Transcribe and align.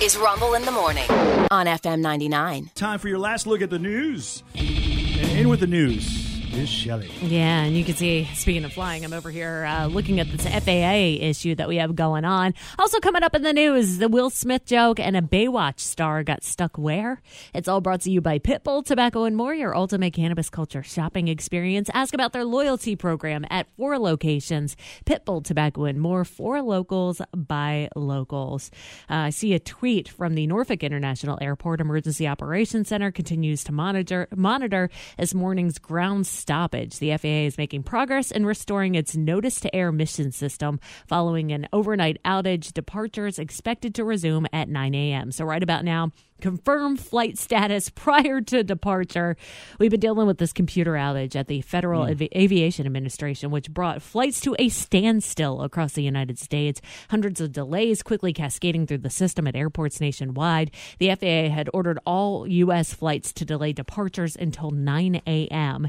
Is 0.00 0.16
Rumble 0.16 0.54
in 0.54 0.62
the 0.62 0.70
Morning 0.70 1.10
on 1.50 1.66
FM 1.66 1.98
99. 2.00 2.70
Time 2.76 3.00
for 3.00 3.08
your 3.08 3.18
last 3.18 3.48
look 3.48 3.62
at 3.62 3.68
the 3.68 3.80
news. 3.80 4.44
And 4.54 5.30
in 5.32 5.48
with 5.48 5.58
the 5.58 5.66
news 5.66 6.27
is. 6.54 6.86
Yeah, 7.22 7.62
and 7.62 7.76
you 7.76 7.84
can 7.84 7.94
see, 7.94 8.24
speaking 8.34 8.64
of 8.64 8.72
flying, 8.72 9.04
I'm 9.04 9.12
over 9.12 9.30
here 9.30 9.64
uh, 9.64 9.86
looking 9.86 10.20
at 10.20 10.30
this 10.30 10.46
FAA 10.46 11.24
issue 11.24 11.54
that 11.54 11.68
we 11.68 11.76
have 11.76 11.94
going 11.94 12.24
on. 12.24 12.54
Also, 12.78 13.00
coming 13.00 13.22
up 13.22 13.34
in 13.34 13.42
the 13.42 13.52
news, 13.52 13.98
the 13.98 14.08
Will 14.08 14.30
Smith 14.30 14.64
joke 14.64 15.00
and 15.00 15.16
a 15.16 15.22
Baywatch 15.22 15.80
star 15.80 16.22
got 16.22 16.44
stuck 16.44 16.78
where? 16.78 17.20
It's 17.54 17.68
all 17.68 17.80
brought 17.80 18.02
to 18.02 18.10
you 18.10 18.20
by 18.20 18.38
Pitbull, 18.38 18.84
Tobacco, 18.84 19.24
and 19.24 19.36
More, 19.36 19.54
your 19.54 19.74
ultimate 19.74 20.12
cannabis 20.12 20.50
culture 20.50 20.82
shopping 20.82 21.28
experience. 21.28 21.90
Ask 21.92 22.14
about 22.14 22.32
their 22.32 22.44
loyalty 22.44 22.96
program 22.96 23.44
at 23.50 23.68
four 23.76 23.98
locations 23.98 24.76
Pitbull, 25.04 25.44
Tobacco, 25.44 25.84
and 25.84 26.00
More, 26.00 26.24
for 26.24 26.62
locals 26.62 27.20
by 27.34 27.88
locals. 27.94 28.70
Uh, 29.10 29.14
I 29.14 29.30
see 29.30 29.54
a 29.54 29.58
tweet 29.58 30.08
from 30.08 30.34
the 30.34 30.46
Norfolk 30.46 30.82
International 30.82 31.38
Airport 31.40 31.80
Emergency 31.80 32.26
Operations 32.26 32.88
Center 32.88 33.10
continues 33.10 33.64
to 33.64 33.72
monitor, 33.72 34.28
monitor 34.34 34.90
as 35.18 35.34
morning's 35.34 35.78
ground 35.78 36.26
stoppage. 36.38 36.98
The 36.98 37.16
FAA 37.16 37.46
is 37.46 37.58
making 37.58 37.82
progress 37.82 38.30
in 38.30 38.46
restoring 38.46 38.94
its 38.94 39.16
notice 39.16 39.60
to 39.60 39.74
air 39.74 39.92
mission 39.92 40.32
system 40.32 40.80
following 41.06 41.52
an 41.52 41.68
overnight 41.72 42.22
outage. 42.24 42.72
Departures 42.72 43.38
expected 43.38 43.94
to 43.96 44.04
resume 44.04 44.46
at 44.52 44.68
9 44.68 44.94
a.m. 44.94 45.32
So, 45.32 45.44
right 45.44 45.62
about 45.62 45.84
now, 45.84 46.12
confirm 46.40 46.96
flight 46.96 47.38
status 47.38 47.88
prior 47.94 48.40
to 48.42 48.62
departure. 48.64 49.36
We've 49.78 49.90
been 49.90 50.00
dealing 50.00 50.26
with 50.26 50.38
this 50.38 50.52
computer 50.52 50.92
outage 50.92 51.36
at 51.36 51.48
the 51.48 51.60
Federal 51.62 52.04
Hmm. 52.04 52.10
Avi- 52.12 52.28
Aviation 52.34 52.86
Administration, 52.86 53.50
which 53.50 53.70
brought 53.70 54.02
flights 54.02 54.40
to 54.42 54.54
a 54.58 54.68
standstill 54.68 55.62
across 55.62 55.92
the 55.92 56.02
United 56.02 56.38
States. 56.38 56.80
Hundreds 57.10 57.40
of 57.40 57.52
delays 57.52 58.02
quickly 58.02 58.32
cascading 58.32 58.86
through 58.86 58.98
the 58.98 59.10
system 59.10 59.46
at 59.46 59.56
airports 59.56 60.00
nationwide. 60.00 60.70
The 60.98 61.14
FAA 61.14 61.54
had 61.54 61.68
ordered 61.74 61.98
all 62.06 62.46
U.S. 62.46 62.92
flights 62.94 63.32
to 63.34 63.44
delay 63.44 63.72
departures 63.72 64.36
until 64.36 64.70
9 64.70 65.22
a.m. 65.26 65.88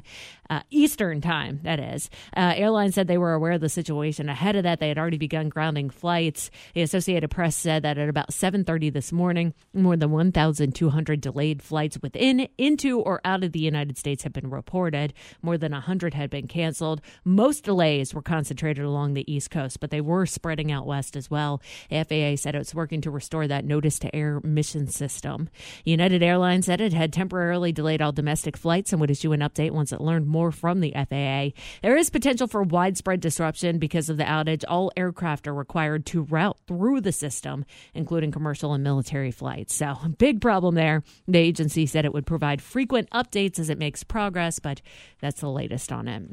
Uh, 0.49 0.61
Eastern 0.71 1.21
time, 1.21 1.59
that 1.63 1.79
is. 1.79 2.09
Uh, 2.35 2.53
airlines 2.55 2.95
said 2.95 3.07
they 3.07 3.17
were 3.17 3.33
aware 3.33 3.51
of 3.53 3.61
the 3.61 3.69
situation. 3.69 4.29
Ahead 4.29 4.55
of 4.55 4.63
that, 4.63 4.79
they 4.79 4.87
had 4.87 4.97
already 4.97 5.17
begun 5.17 5.49
grounding 5.49 5.89
flights. 5.89 6.49
The 6.73 6.81
Associated 6.81 7.29
Press 7.29 7.55
said 7.55 7.83
that 7.83 7.97
at 7.97 8.09
about 8.09 8.31
7:30 8.33 8.89
this 8.91 9.11
morning, 9.11 9.53
more 9.73 9.95
than 9.95 10.11
1,200 10.39 11.19
delayed 11.19 11.61
flights 11.61 11.97
within, 12.01 12.47
into, 12.57 12.99
or 12.99 13.19
out 13.25 13.43
of 13.43 13.51
the 13.51 13.59
United 13.59 13.97
States 13.97 14.23
have 14.23 14.33
been 14.33 14.49
reported. 14.49 15.13
More 15.41 15.57
than 15.57 15.71
100 15.71 16.13
had 16.13 16.29
been 16.29 16.47
canceled. 16.47 17.01
Most 17.25 17.63
delays 17.63 18.13
were 18.13 18.21
concentrated 18.21 18.85
along 18.85 19.13
the 19.13 19.31
East 19.31 19.51
Coast, 19.51 19.79
but 19.79 19.89
they 19.89 20.01
were 20.01 20.25
spreading 20.25 20.71
out 20.71 20.85
west 20.85 21.15
as 21.15 21.29
well. 21.29 21.61
The 21.89 22.03
FAA 22.03 22.41
said 22.41 22.55
it's 22.55 22.75
working 22.75 23.01
to 23.01 23.11
restore 23.11 23.47
that 23.47 23.65
notice 23.65 23.99
to 23.99 24.15
air 24.15 24.39
mission 24.43 24.87
system. 24.87 25.49
United 25.83 26.23
Airlines 26.23 26.67
said 26.67 26.79
it 26.79 26.93
had 26.93 27.11
temporarily 27.11 27.71
delayed 27.71 28.01
all 28.01 28.11
domestic 28.11 28.55
flights 28.55 28.91
and 28.91 29.01
would 29.01 29.11
issue 29.11 29.33
an 29.33 29.41
update 29.41 29.71
once 29.71 29.91
it 29.91 30.01
learned 30.01 30.27
more 30.27 30.51
from 30.51 30.79
the 30.79 30.93
FAA. 30.93 31.59
There 31.81 31.97
is 31.97 32.09
potential 32.09 32.47
for 32.47 32.63
widespread 32.63 33.19
disruption 33.19 33.79
because 33.79 34.09
of 34.09 34.17
the 34.17 34.23
outage. 34.23 34.63
All 34.67 34.91
aircraft 34.95 35.47
are 35.47 35.53
required 35.53 36.05
to 36.07 36.21
route 36.21 36.57
through 36.67 37.01
the 37.01 37.11
system, 37.11 37.65
including 37.93 38.31
commercial 38.31 38.73
and 38.73 38.83
military 38.83 39.31
flights. 39.31 39.73
So, 39.73 39.97
big 40.17 40.28
problem 40.33 40.75
there. 40.75 41.03
The 41.27 41.39
agency 41.39 41.85
said 41.85 42.05
it 42.05 42.13
would 42.13 42.25
provide 42.25 42.61
frequent 42.61 43.09
updates 43.11 43.59
as 43.59 43.69
it 43.69 43.77
makes 43.77 44.03
progress, 44.03 44.59
but 44.59 44.81
that's 45.19 45.41
the 45.41 45.49
latest 45.49 45.91
on 45.91 46.07
it. 46.07 46.23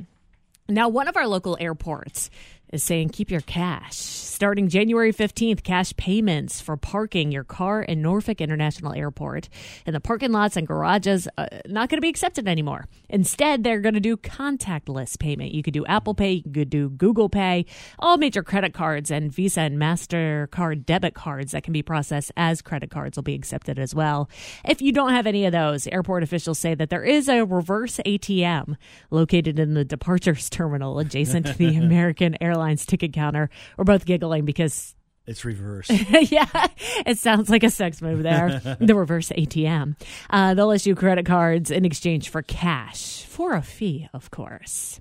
Now, 0.68 0.88
one 0.88 1.06
of 1.06 1.16
our 1.16 1.28
local 1.28 1.56
airports 1.60 2.28
is 2.72 2.82
saying 2.82 3.10
keep 3.10 3.30
your 3.30 3.40
cash. 3.40 3.96
Starting 3.96 4.68
January 4.68 5.12
15th, 5.12 5.62
cash 5.62 5.96
payments 5.96 6.60
for 6.60 6.76
parking 6.76 7.32
your 7.32 7.44
car 7.44 7.82
in 7.82 8.02
Norfolk 8.02 8.40
International 8.40 8.92
Airport 8.92 9.48
and 9.86 9.96
the 9.96 10.00
parking 10.00 10.32
lots 10.32 10.56
and 10.56 10.66
garages 10.66 11.26
uh, 11.38 11.46
not 11.66 11.88
going 11.88 11.96
to 11.96 12.02
be 12.02 12.08
accepted 12.08 12.46
anymore. 12.46 12.86
Instead, 13.08 13.64
they're 13.64 13.80
going 13.80 13.94
to 13.94 14.00
do 14.00 14.16
contactless 14.16 15.18
payment. 15.18 15.52
You 15.52 15.62
could 15.62 15.72
do 15.72 15.86
Apple 15.86 16.14
Pay, 16.14 16.42
you 16.44 16.52
could 16.52 16.68
do 16.68 16.90
Google 16.90 17.28
Pay, 17.28 17.64
all 17.98 18.18
major 18.18 18.42
credit 18.42 18.74
cards 18.74 19.10
and 19.10 19.32
Visa 19.32 19.62
and 19.62 19.78
MasterCard 19.78 20.84
debit 20.84 21.14
cards 21.14 21.52
that 21.52 21.62
can 21.62 21.72
be 21.72 21.82
processed 21.82 22.30
as 22.36 22.60
credit 22.60 22.90
cards 22.90 23.16
will 23.16 23.22
be 23.22 23.34
accepted 23.34 23.78
as 23.78 23.94
well. 23.94 24.28
If 24.64 24.82
you 24.82 24.92
don't 24.92 25.10
have 25.10 25.26
any 25.26 25.46
of 25.46 25.52
those, 25.52 25.86
airport 25.86 26.22
officials 26.22 26.58
say 26.58 26.74
that 26.74 26.90
there 26.90 27.04
is 27.04 27.28
a 27.28 27.44
reverse 27.44 28.00
ATM 28.04 28.76
located 29.10 29.58
in 29.58 29.74
the 29.74 29.84
departures 29.84 30.50
terminal 30.56 30.98
adjacent 30.98 31.46
to 31.46 31.54
the 31.54 31.76
American 31.76 32.36
Airlines 32.42 32.55
ticket 32.86 33.12
counter. 33.12 33.50
We're 33.76 33.84
both 33.84 34.04
giggling 34.04 34.44
because 34.44 34.94
It's 35.26 35.44
reverse. 35.44 35.90
yeah, 36.30 36.66
it 37.04 37.18
sounds 37.18 37.50
like 37.50 37.64
a 37.64 37.70
sex 37.70 38.00
move 38.00 38.22
there. 38.22 38.60
the 38.80 38.94
reverse 38.94 39.30
ATM. 39.30 39.96
Uh, 40.30 40.54
they'll 40.54 40.70
issue 40.70 40.94
credit 40.94 41.26
cards 41.26 41.70
in 41.70 41.84
exchange 41.84 42.28
for 42.28 42.42
cash 42.42 43.24
for 43.24 43.54
a 43.54 43.62
fee, 43.62 44.08
of 44.14 44.30
course. 44.30 45.00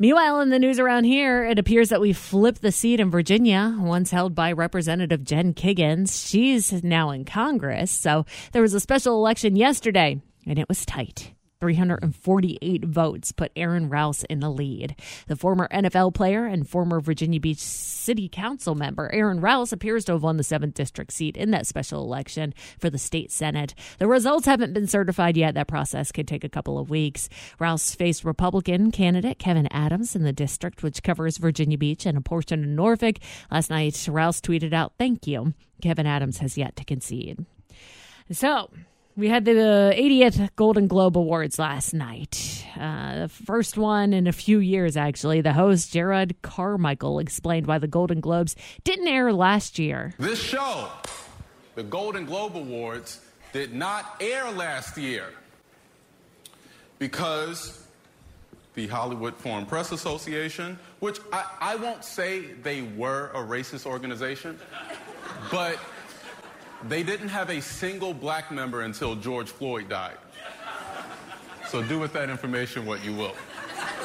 Meanwhile, 0.00 0.40
in 0.40 0.50
the 0.50 0.58
news 0.58 0.80
around 0.80 1.04
here, 1.04 1.44
it 1.44 1.60
appears 1.60 1.90
that 1.90 2.00
we 2.00 2.12
flipped 2.12 2.60
the 2.60 2.72
seat 2.72 2.98
in 2.98 3.10
Virginia, 3.10 3.76
once 3.78 4.10
held 4.10 4.34
by 4.34 4.50
Representative 4.50 5.22
Jen 5.22 5.54
Kiggans. 5.54 6.28
She's 6.28 6.82
now 6.82 7.10
in 7.10 7.24
Congress. 7.24 7.92
So 7.92 8.26
there 8.50 8.62
was 8.62 8.74
a 8.74 8.80
special 8.80 9.14
election 9.14 9.54
yesterday, 9.54 10.20
and 10.46 10.58
it 10.58 10.68
was 10.68 10.84
tight. 10.84 11.32
348 11.60 12.84
votes 12.84 13.32
put 13.32 13.52
Aaron 13.56 13.88
Rouse 13.88 14.24
in 14.24 14.40
the 14.40 14.50
lead. 14.50 14.96
The 15.28 15.36
former 15.36 15.68
NFL 15.72 16.14
player 16.14 16.46
and 16.46 16.68
former 16.68 17.00
Virginia 17.00 17.40
Beach 17.40 17.58
City 17.58 18.28
Council 18.28 18.74
member 18.74 19.10
Aaron 19.12 19.40
Rouse 19.40 19.72
appears 19.72 20.04
to 20.04 20.12
have 20.12 20.22
won 20.22 20.36
the 20.36 20.42
7th 20.42 20.74
district 20.74 21.12
seat 21.12 21.36
in 21.36 21.50
that 21.52 21.66
special 21.66 22.02
election 22.02 22.54
for 22.78 22.90
the 22.90 22.98
state 22.98 23.32
Senate. 23.32 23.74
The 23.98 24.06
results 24.06 24.46
haven't 24.46 24.74
been 24.74 24.86
certified 24.86 25.36
yet. 25.36 25.54
That 25.54 25.68
process 25.68 26.12
could 26.12 26.28
take 26.28 26.44
a 26.44 26.48
couple 26.48 26.78
of 26.78 26.90
weeks. 26.90 27.28
Rouse 27.58 27.94
faced 27.94 28.24
Republican 28.24 28.90
candidate 28.90 29.38
Kevin 29.38 29.68
Adams 29.72 30.14
in 30.14 30.22
the 30.22 30.32
district, 30.32 30.82
which 30.82 31.02
covers 31.02 31.38
Virginia 31.38 31.78
Beach 31.78 32.06
and 32.06 32.18
a 32.18 32.20
portion 32.20 32.62
of 32.62 32.70
Norfolk. 32.70 33.16
Last 33.50 33.70
night, 33.70 34.06
Rouse 34.10 34.40
tweeted 34.40 34.72
out, 34.72 34.92
Thank 34.98 35.26
you. 35.26 35.54
Kevin 35.82 36.06
Adams 36.06 36.38
has 36.38 36.56
yet 36.56 36.76
to 36.76 36.84
concede. 36.84 37.44
So, 38.30 38.70
we 39.16 39.28
had 39.28 39.44
the 39.44 39.94
80th 39.96 40.50
Golden 40.56 40.88
Globe 40.88 41.16
Awards 41.16 41.58
last 41.58 41.94
night. 41.94 42.64
Uh, 42.78 43.20
the 43.20 43.28
first 43.28 43.78
one 43.78 44.12
in 44.12 44.26
a 44.26 44.32
few 44.32 44.58
years, 44.58 44.96
actually. 44.96 45.40
The 45.40 45.52
host, 45.52 45.92
Jerrod 45.92 46.34
Carmichael, 46.42 47.20
explained 47.20 47.66
why 47.66 47.78
the 47.78 47.86
Golden 47.86 48.20
Globes 48.20 48.56
didn't 48.82 49.06
air 49.06 49.32
last 49.32 49.78
year. 49.78 50.14
This 50.18 50.42
show, 50.42 50.88
the 51.76 51.84
Golden 51.84 52.24
Globe 52.24 52.56
Awards, 52.56 53.20
did 53.52 53.72
not 53.72 54.16
air 54.20 54.50
last 54.50 54.98
year 54.98 55.26
because 56.98 57.86
the 58.74 58.88
Hollywood 58.88 59.36
Foreign 59.36 59.66
Press 59.66 59.92
Association, 59.92 60.76
which 60.98 61.20
I, 61.32 61.44
I 61.60 61.76
won't 61.76 62.04
say 62.04 62.40
they 62.40 62.82
were 62.82 63.30
a 63.32 63.38
racist 63.38 63.86
organization, 63.86 64.58
but 65.52 65.78
they 66.88 67.02
didn't 67.02 67.28
have 67.28 67.50
a 67.50 67.60
single 67.60 68.12
black 68.14 68.50
member 68.50 68.82
until 68.82 69.14
George 69.16 69.48
Floyd 69.50 69.88
died. 69.88 70.16
So 71.68 71.82
do 71.82 71.98
with 71.98 72.12
that 72.12 72.30
information 72.30 72.86
what 72.86 73.04
you 73.04 73.12
will. 73.14 73.34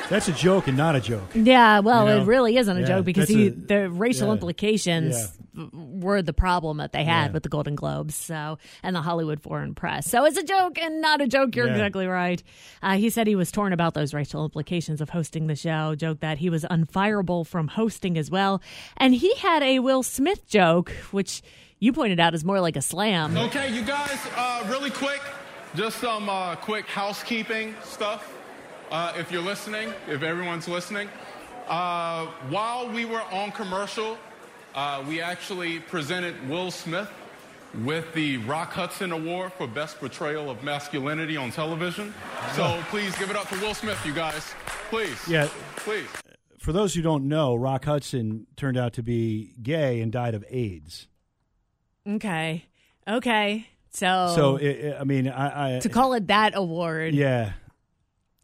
That's 0.10 0.28
a 0.28 0.32
joke 0.32 0.68
and 0.68 0.76
not 0.76 0.96
a 0.96 1.02
joke. 1.02 1.30
Yeah, 1.36 1.80
well, 1.82 2.08
You 2.08 2.16
know? 2.16 2.22
it 2.24 2.26
really 2.26 2.58
isn't 2.58 2.76
a 2.76 2.80
Yeah, 2.82 2.88
joke 2.88 3.06
because 3.06 3.30
he, 3.30 3.48
a- 3.48 3.52
the 3.52 3.90
racial 3.92 4.28
yeah, 4.28 4.34
implications 4.34 5.38
were 5.74 6.24
the 6.24 6.34
problem 6.34 6.78
that 6.78 6.94
they 6.94 7.04
had 7.04 7.26
Yeah. 7.28 7.32
with 7.34 7.44
the 7.44 7.50
Golden 7.50 7.76
Globes, 7.76 8.16
so 8.16 8.58
and 8.82 8.96
the 8.96 9.02
Hollywood 9.02 9.40
Foreign 9.42 9.76
Press. 9.76 10.08
So 10.10 10.26
it's 10.26 10.38
a 10.38 10.44
joke 10.44 10.80
and 10.80 11.00
not 11.02 11.22
a 11.22 11.28
joke. 11.28 11.56
You're 11.56 11.68
Yeah. 11.68 11.74
exactly 11.74 12.08
right. 12.08 12.42
Uh, 12.82 12.98
he 12.98 13.12
said 13.12 13.28
he 13.28 13.36
was 13.36 13.52
torn 13.52 13.72
about 13.72 13.94
those 13.94 14.14
racial 14.14 14.44
implications 14.46 15.00
of 15.00 15.10
hosting 15.12 15.46
the 15.46 15.56
show. 15.56 15.94
Joked 15.96 16.22
that 16.22 16.40
he 16.40 16.50
was 16.50 16.64
unfireable 16.72 17.46
from 17.46 17.68
hosting 17.68 18.18
as 18.18 18.32
well, 18.32 18.64
and 18.98 19.14
he 19.14 19.36
had 19.36 19.62
a 19.62 19.78
Will 19.80 20.02
Smith 20.02 20.48
joke, 20.48 20.90
which 21.12 21.44
you 21.80 21.94
pointed 21.94 22.20
out 22.20 22.34
is 22.34 22.44
more 22.44 22.60
like 22.60 22.76
a 22.76 22.82
slam. 22.82 23.38
Okay, 23.38 23.74
you 23.74 23.82
guys, 23.84 24.20
uh, 24.36 24.66
really 24.70 24.90
quick, 24.90 25.22
just 25.76 26.00
some 26.00 26.30
uh, 26.30 26.56
quick 26.56 26.86
housekeeping 26.86 27.76
stuff. 27.84 28.34
Uh, 28.92 29.14
if 29.18 29.32
you're 29.32 29.42
listening, 29.42 29.94
if 30.08 30.24
everyone's 30.24 30.68
listening, 30.68 31.08
uh, 31.68 32.26
while 32.50 32.90
we 32.90 33.06
were 33.06 33.22
on 33.32 33.52
commercial, 33.52 34.18
uh, 34.76 35.04
we 35.08 35.22
actually 35.22 35.80
presented 35.80 36.36
Will 36.50 36.72
Smith 36.72 37.10
with 37.84 38.12
the 38.14 38.38
Rock 38.38 38.74
Hudson 38.74 39.12
Award 39.12 39.54
for 39.54 39.68
Best 39.68 40.00
Portrayal 40.00 40.50
of 40.50 40.64
Masculinity 40.64 41.38
on 41.38 41.52
television. 41.52 42.14
So 42.56 42.82
please 42.90 43.16
give 43.18 43.30
it 43.30 43.36
up 43.36 43.46
for 43.46 43.60
Will 43.64 43.76
Smith, 43.76 44.04
you 44.06 44.14
guys. 44.14 44.54
Please. 44.90 45.28
Yeah. 45.28 45.48
Please. 45.76 46.08
For 46.58 46.74
those 46.74 46.96
who 46.96 47.02
don't 47.02 47.28
know, 47.28 47.56
Rock 47.56 47.86
Hudson 47.86 48.48
turned 48.58 48.78
out 48.78 48.94
to 48.94 49.04
be 49.04 49.54
gay 49.62 50.02
and 50.02 50.12
died 50.12 50.34
of 50.34 50.44
AIDS. 50.50 51.09
Okay, 52.08 52.66
okay. 53.08 53.68
So, 53.92 54.34
So, 54.36 54.56
it, 54.58 54.96
I 55.00 55.04
mean, 55.04 55.28
I, 55.28 55.78
I 55.78 55.80
to 55.80 55.90
call 55.90 56.14
it 56.14 56.28
that 56.28 56.54
award 56.56 57.16
yeah, 57.16 57.54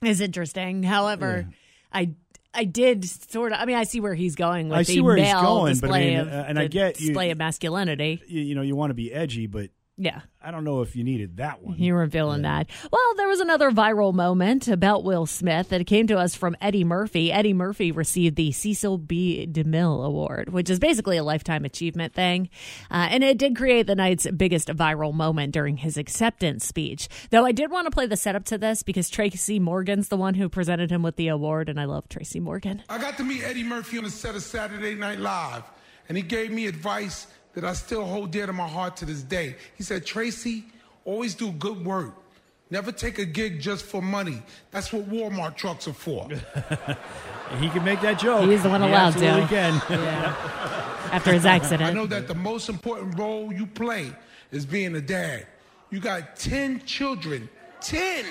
is 0.04 0.22
interesting. 0.22 0.84
However, 0.84 1.48
I 1.94 2.12
I 2.54 2.63
did 2.63 3.06
sort 3.06 3.52
of. 3.52 3.60
I 3.60 3.66
mean, 3.66 3.75
I 3.75 3.84
see 3.84 4.00
where 4.00 4.16
he's 4.16 4.36
going 4.36 4.69
with 4.69 4.78
I 4.80 4.81
the 4.84 4.94
see 4.94 5.02
where 5.02 5.16
he's 5.16 5.25
male 5.25 5.42
going, 5.42 5.78
but 5.78 5.92
I 5.92 6.00
mean, 6.00 6.19
of 6.19 6.28
and 6.30 6.57
I 6.60 6.68
get 6.68 7.00
you- 7.00 7.07
display 7.07 7.31
of 7.31 7.38
masculinity. 7.38 8.22
You, 8.28 8.42
you 8.42 8.56
know, 8.56 8.62
you 8.62 8.75
want 8.75 8.90
to 8.92 8.96
be 8.96 9.13
edgy, 9.13 9.48
but 9.48 9.69
Yeah. 9.97 10.21
I 10.42 10.51
don't 10.51 10.65
know 10.65 10.81
if 10.81 10.95
you 10.95 11.06
needed 11.06 11.38
that 11.38 11.63
one. 11.63 11.77
You 11.77 11.94
weren't 11.94 12.12
feeling 12.12 12.42
that. 12.42 12.68
Well, 12.92 13.15
there 13.15 13.30
was 13.30 13.39
another 13.39 13.71
viral 13.71 14.13
moment 14.13 14.68
about 14.68 15.06
Will 15.06 15.25
Smith 15.25 15.69
that 15.69 15.88
came 15.88 16.06
to 16.07 16.18
us 16.18 16.36
from 16.36 16.57
Eddie 16.59 16.83
Murphy. 16.83 17.31
Eddie 17.31 17.53
Murphy 17.53 17.94
received 17.94 18.36
the 18.36 18.51
Cecil 18.51 18.97
B. 18.97 19.47
DeMille 19.50 20.06
Award, 20.06 20.50
which 20.50 20.69
is 20.69 20.80
basically 20.80 21.15
a 21.15 21.24
lifetime 21.24 21.63
achievement 21.63 22.13
thing. 22.13 22.50
Uh, 22.92 23.07
and 23.09 23.24
it 23.24 23.38
did 23.38 23.56
create 23.56 23.88
the 23.88 23.95
night's 23.95 24.30
biggest 24.31 24.68
viral 24.68 25.13
moment 25.13 25.53
during 25.53 25.77
his 25.77 25.98
acceptance 25.98 26.68
speech. 26.68 27.07
Though 27.30 27.45
I 27.45 27.53
did 27.53 27.71
want 27.71 27.86
to 27.86 27.91
play 27.91 28.06
the 28.06 28.18
setup 28.18 28.44
to 28.45 28.57
this 28.57 28.83
because 28.83 29.09
Tracy 29.09 29.59
Morgan's 29.59 30.09
the 30.09 30.18
one 30.18 30.33
who 30.33 30.50
presented 30.50 30.91
him 30.91 31.03
with 31.03 31.15
the 31.15 31.30
award, 31.30 31.69
and 31.69 31.80
I 31.80 31.86
love 31.86 32.09
Tracy 32.09 32.41
Morgan. 32.41 32.83
I 32.89 32.98
got 32.98 33.15
to 33.18 33.24
meet 33.24 33.44
Eddie 33.44 33.63
Murphy 33.63 33.98
on 33.98 34.03
the 34.03 34.09
set 34.09 34.36
of 34.36 34.44
Saturday 34.44 34.94
Night 34.94 35.19
Live, 35.19 35.63
and 36.09 36.18
he 36.18 36.21
gave 36.24 36.51
me 36.51 36.68
advice 36.68 37.27
that 37.56 37.66
I 37.66 37.74
still 37.74 38.06
hold 38.06 38.31
dear 38.31 38.46
to 38.46 38.54
my 38.54 38.68
heart 38.68 38.98
to 38.98 39.06
this 39.06 39.24
day. 39.24 39.56
He 39.75 39.84
said, 39.84 40.06
Tracy, 40.06 40.66
always 41.06 41.34
do 41.36 41.52
good 41.52 41.84
work. 41.86 42.13
Never 42.69 42.92
take 42.92 43.19
a 43.19 43.25
gig 43.25 43.60
just 43.62 43.86
for 43.86 44.02
money. 44.02 44.42
That's 44.72 44.92
what 44.92 45.10
Walmart 45.10 45.56
trucks 45.56 45.88
are 45.88 45.94
for. 45.94 46.28
He 47.60 47.69
can 47.69 47.84
make 47.84 48.02
that 48.02 48.18
joke. 48.18 48.50
He's 48.50 48.63
the 48.63 48.69
one 48.69 48.81
He 48.81 48.88
allowed 48.88 49.12
to. 49.18 49.28
absolutely 49.28 49.48
can. 49.56 49.74
After 51.13 51.31
his 51.31 51.46
accident. 51.57 51.84
I 51.88 51.94
know 51.94 52.07
that 52.07 52.28
the 52.28 52.34
most 52.34 52.69
important 52.69 53.19
role 53.19 53.54
you 53.54 53.68
play 53.68 54.12
is 54.51 54.66
being 54.66 54.96
a 54.96 55.00
dad. 55.00 55.46
You 55.92 56.00
got 56.00 56.38
10 56.38 56.81
children. 56.88 57.48
10, 57.81 58.25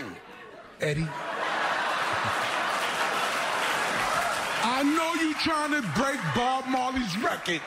Eddie. 0.81 1.07
I 4.67 4.83
know 4.83 5.15
you're 5.23 5.35
trying 5.35 5.71
to 5.81 5.83
break 5.97 6.19
Bob 6.35 6.67
Marley's 6.67 7.17
record. 7.19 7.61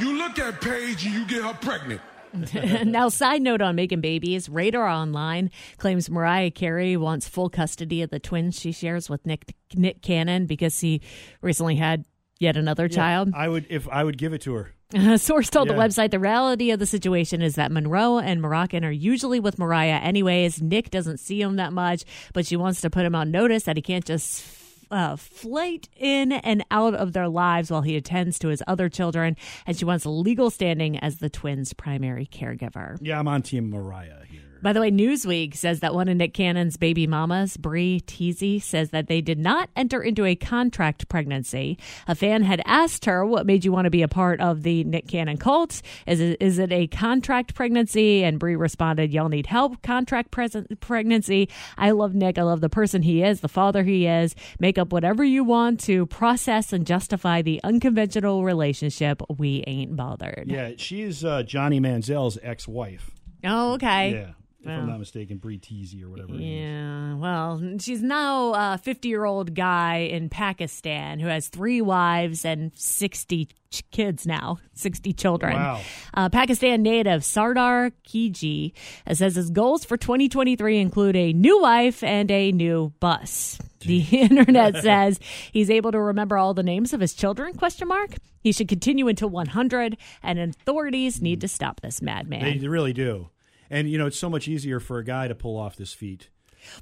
You 0.00 0.18
look 0.18 0.38
at 0.38 0.60
Paige 0.60 1.06
and 1.06 1.14
you 1.14 1.26
get 1.26 1.42
her 1.42 1.54
pregnant. 1.54 2.00
now, 2.84 3.08
side 3.08 3.42
note 3.42 3.60
on 3.60 3.74
making 3.74 4.00
babies, 4.00 4.48
Radar 4.48 4.86
Online 4.86 5.50
claims 5.78 6.08
Mariah 6.08 6.50
Carey 6.50 6.96
wants 6.96 7.28
full 7.28 7.50
custody 7.50 8.02
of 8.02 8.10
the 8.10 8.20
twins 8.20 8.58
she 8.58 8.72
shares 8.72 9.10
with 9.10 9.26
Nick 9.26 9.54
Nick 9.74 10.00
Cannon 10.02 10.46
because 10.46 10.78
he 10.80 11.00
recently 11.40 11.76
had 11.76 12.04
yet 12.38 12.56
another 12.56 12.88
child. 12.88 13.30
I 13.34 13.48
would 13.48 13.66
if 13.68 13.88
I 13.88 14.04
would 14.04 14.16
give 14.16 14.32
it 14.32 14.42
to 14.42 14.54
her. 14.54 14.74
A 14.92 15.18
source 15.18 15.48
told 15.50 15.68
the 15.68 15.74
website 15.74 16.10
the 16.10 16.18
reality 16.18 16.72
of 16.72 16.80
the 16.80 16.86
situation 16.86 17.42
is 17.42 17.54
that 17.54 17.70
Monroe 17.70 18.18
and 18.18 18.42
Moroccan 18.42 18.84
are 18.84 18.90
usually 18.90 19.38
with 19.38 19.58
Mariah 19.58 19.98
anyways. 19.98 20.60
Nick 20.60 20.90
doesn't 20.90 21.18
see 21.18 21.40
him 21.40 21.56
that 21.56 21.72
much, 21.72 22.04
but 22.32 22.44
she 22.44 22.56
wants 22.56 22.80
to 22.80 22.90
put 22.90 23.04
him 23.04 23.14
on 23.14 23.30
notice 23.30 23.64
that 23.64 23.76
he 23.76 23.82
can't 23.82 24.04
just 24.04 24.42
uh, 24.90 25.16
flight 25.16 25.88
in 25.96 26.32
and 26.32 26.64
out 26.70 26.94
of 26.94 27.12
their 27.12 27.28
lives 27.28 27.70
while 27.70 27.82
he 27.82 27.96
attends 27.96 28.38
to 28.40 28.48
his 28.48 28.62
other 28.66 28.88
children, 28.88 29.36
and 29.66 29.76
she 29.76 29.84
wants 29.84 30.06
legal 30.06 30.50
standing 30.50 30.98
as 30.98 31.18
the 31.18 31.30
twins' 31.30 31.72
primary 31.72 32.26
caregiver. 32.26 32.98
Yeah, 33.00 33.18
I'm 33.18 33.28
on 33.28 33.42
Team 33.42 33.70
Mariah 33.70 34.24
here. 34.28 34.49
By 34.62 34.72
the 34.72 34.80
way, 34.80 34.90
Newsweek 34.90 35.56
says 35.56 35.80
that 35.80 35.94
one 35.94 36.08
of 36.08 36.16
Nick 36.16 36.34
Cannon's 36.34 36.76
baby 36.76 37.06
mamas, 37.06 37.56
Bre 37.56 37.98
Tiesi, 37.98 38.62
says 38.62 38.90
that 38.90 39.08
they 39.08 39.20
did 39.20 39.38
not 39.38 39.70
enter 39.74 40.02
into 40.02 40.24
a 40.24 40.34
contract 40.34 41.08
pregnancy. 41.08 41.78
A 42.06 42.14
fan 42.14 42.42
had 42.42 42.62
asked 42.66 43.06
her, 43.06 43.24
"What 43.24 43.46
made 43.46 43.64
you 43.64 43.72
want 43.72 43.86
to 43.86 43.90
be 43.90 44.02
a 44.02 44.08
part 44.08 44.40
of 44.40 44.62
the 44.62 44.84
Nick 44.84 45.08
Cannon 45.08 45.38
cult? 45.38 45.80
Is 46.06 46.20
it 46.20 46.36
is 46.40 46.58
it 46.58 46.72
a 46.72 46.86
contract 46.88 47.54
pregnancy?" 47.54 48.22
And 48.22 48.38
Bre 48.38 48.56
responded, 48.56 49.12
"Y'all 49.12 49.28
need 49.28 49.46
help. 49.46 49.80
Contract 49.82 50.30
present 50.30 50.80
pregnancy. 50.80 51.48
I 51.78 51.92
love 51.92 52.14
Nick. 52.14 52.38
I 52.38 52.42
love 52.42 52.60
the 52.60 52.68
person 52.68 53.02
he 53.02 53.22
is, 53.22 53.40
the 53.40 53.48
father 53.48 53.82
he 53.82 54.06
is. 54.06 54.34
Make 54.58 54.78
up 54.78 54.92
whatever 54.92 55.24
you 55.24 55.42
want 55.42 55.80
to 55.80 56.06
process 56.06 56.72
and 56.72 56.86
justify 56.86 57.42
the 57.42 57.60
unconventional 57.64 58.44
relationship. 58.44 59.22
We 59.38 59.64
ain't 59.66 59.96
bothered." 59.96 60.44
Yeah, 60.48 60.72
she's 60.76 61.24
uh, 61.24 61.42
Johnny 61.44 61.80
Manziel's 61.80 62.38
ex-wife. 62.42 63.10
Oh, 63.42 63.72
okay. 63.74 64.12
Yeah, 64.12 64.30
if 64.62 64.68
I'm 64.68 64.86
not 64.86 64.98
mistaken, 64.98 65.38
Bre 65.38 65.52
Tiesi 65.52 66.02
or 66.02 66.10
whatever. 66.10 66.34
Yeah, 66.34 67.14
well, 67.14 67.62
she's 67.78 68.02
now 68.02 68.52
a 68.52 68.78
50 68.78 69.08
year 69.08 69.24
old 69.24 69.54
guy 69.54 69.98
in 69.98 70.28
Pakistan 70.28 71.18
who 71.18 71.28
has 71.28 71.48
three 71.48 71.80
wives 71.80 72.44
and 72.44 72.70
60 72.74 73.48
ch- 73.70 73.90
kids 73.90 74.26
now, 74.26 74.58
60 74.74 75.12
children. 75.14 75.54
Wow. 75.54 75.80
Uh, 76.12 76.28
Pakistan 76.28 76.82
native 76.82 77.24
Sardar 77.24 77.92
Khilji 78.06 78.72
says 79.12 79.36
his 79.36 79.50
goals 79.50 79.84
for 79.84 79.96
2023 79.96 80.78
include 80.78 81.16
a 81.16 81.32
new 81.32 81.62
wife 81.62 82.02
and 82.02 82.30
a 82.30 82.52
new 82.52 82.92
bus. 83.00 83.58
The 83.80 84.00
internet 84.10 84.76
says 84.82 85.18
he's 85.52 85.70
able 85.70 85.92
to 85.92 86.00
remember 86.00 86.36
all 86.36 86.52
the 86.52 86.62
names 86.62 86.92
of 86.92 87.00
his 87.00 87.14
children? 87.14 87.54
Question 87.54 87.88
mark. 87.88 88.16
He 88.42 88.52
should 88.52 88.68
continue 88.68 89.08
until 89.08 89.28
100, 89.28 89.96
and 90.22 90.38
authorities 90.38 91.20
need 91.20 91.42
to 91.42 91.48
stop 91.48 91.80
this 91.80 92.00
madman. 92.00 92.58
They 92.58 92.68
really 92.68 92.92
do. 92.94 93.28
And 93.70 93.88
you 93.88 93.98
know, 93.98 94.06
it's 94.06 94.18
so 94.18 94.28
much 94.28 94.48
easier 94.48 94.80
for 94.80 94.98
a 94.98 95.04
guy 95.04 95.28
to 95.28 95.34
pull 95.34 95.56
off 95.56 95.76
this 95.76 95.92
feat. 95.92 96.28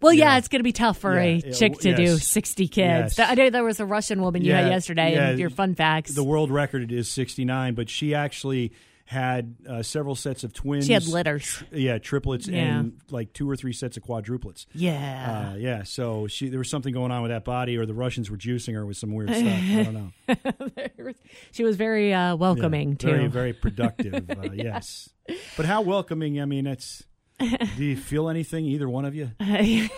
Well, 0.03 0.13
yeah, 0.13 0.33
Yeah. 0.33 0.39
it's 0.39 0.49
going 0.49 0.59
to 0.61 0.65
be 0.65 0.73
tough 0.73 0.99
for 0.99 1.15
Yeah, 1.15 1.21
a 1.23 1.37
yeah, 1.37 1.53
chick 1.53 1.79
to 1.81 1.91
yes. 1.91 1.97
do 1.99 2.17
60 2.19 2.67
kids. 2.69 3.19
Yes. 3.19 3.31
I 3.31 3.35
know 3.35 3.51
there 3.51 3.63
was 3.63 3.79
a 3.79 3.87
Russian 3.87 4.21
woman 4.23 4.43
you 4.43 4.53
had 4.53 4.69
yesterday 4.73 5.13
yeah, 5.15 5.29
and 5.29 5.39
your 5.39 5.51
fun 5.51 5.75
facts. 5.77 6.15
The 6.15 6.25
world 6.25 6.51
record 6.51 6.91
is 6.91 7.09
69, 7.09 7.75
but 7.75 7.89
she 7.89 8.13
actually 8.15 8.73
had 9.09 9.57
uh, 9.67 9.83
several 9.83 10.15
sets 10.15 10.45
of 10.45 10.53
twins. 10.53 10.85
she 10.85 10.93
had 10.93 11.07
litters. 11.07 11.63
Yeah, 11.73 11.97
triplets 11.97 12.47
Yeah. 12.47 12.79
and 12.81 13.01
like 13.11 13.33
two 13.33 13.49
or 13.49 13.57
three 13.57 13.73
sets 13.73 13.97
of 13.97 14.03
quadruplets. 14.03 14.67
Yeah. 14.75 15.53
Uh, 15.53 15.57
yeah, 15.57 15.83
so 15.85 16.27
she 16.27 16.51
there 16.51 16.59
was 16.59 16.69
something 16.69 16.93
going 16.93 17.11
on 17.11 17.23
with 17.23 17.31
that 17.31 17.43
body, 17.43 17.79
or 17.79 17.87
the 17.87 17.95
Russians 17.95 18.31
were 18.31 18.37
juicing 18.37 18.75
her 18.75 18.85
with 18.85 18.99
some 18.99 19.13
weird 19.15 19.31
stuff. 19.31 19.47
I 19.47 19.83
don't 19.83 19.95
know. 19.95 21.13
she 21.53 21.65
was 21.65 21.77
very 21.77 22.13
uh, 22.13 22.37
welcoming, 22.37 22.99
Yeah, 23.01 23.07
Very, 23.11 23.23
too. 23.25 23.29
very 23.31 23.53
productive. 23.55 24.31
Uh, 24.31 24.43
Yes, 24.53 25.09
but 25.57 25.65
how 25.65 25.81
welcoming? 25.81 26.41
I 26.41 26.45
mean, 26.45 26.67
it's. 26.67 27.03
Do 27.39 27.85
you 27.85 27.97
feel 27.97 28.29
anything, 28.29 28.67
either 28.67 28.89
one 28.91 29.05
of 29.07 29.15
you? 29.15 29.31
I 29.41 29.89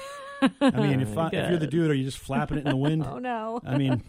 mean, 0.61 1.01
if, 1.01 1.17
I, 1.19 1.27
if 1.33 1.51
you're 1.51 1.59
the 1.59 1.67
dude, 1.67 1.91
are 1.91 1.95
you 1.95 2.05
just 2.05 2.19
flapping 2.19 2.59
it 2.59 2.65
in 2.65 2.71
the 2.71 2.77
wind? 2.77 3.05
oh, 3.07 3.19
no. 3.19 3.61
I 3.65 3.77
mean, 3.77 4.03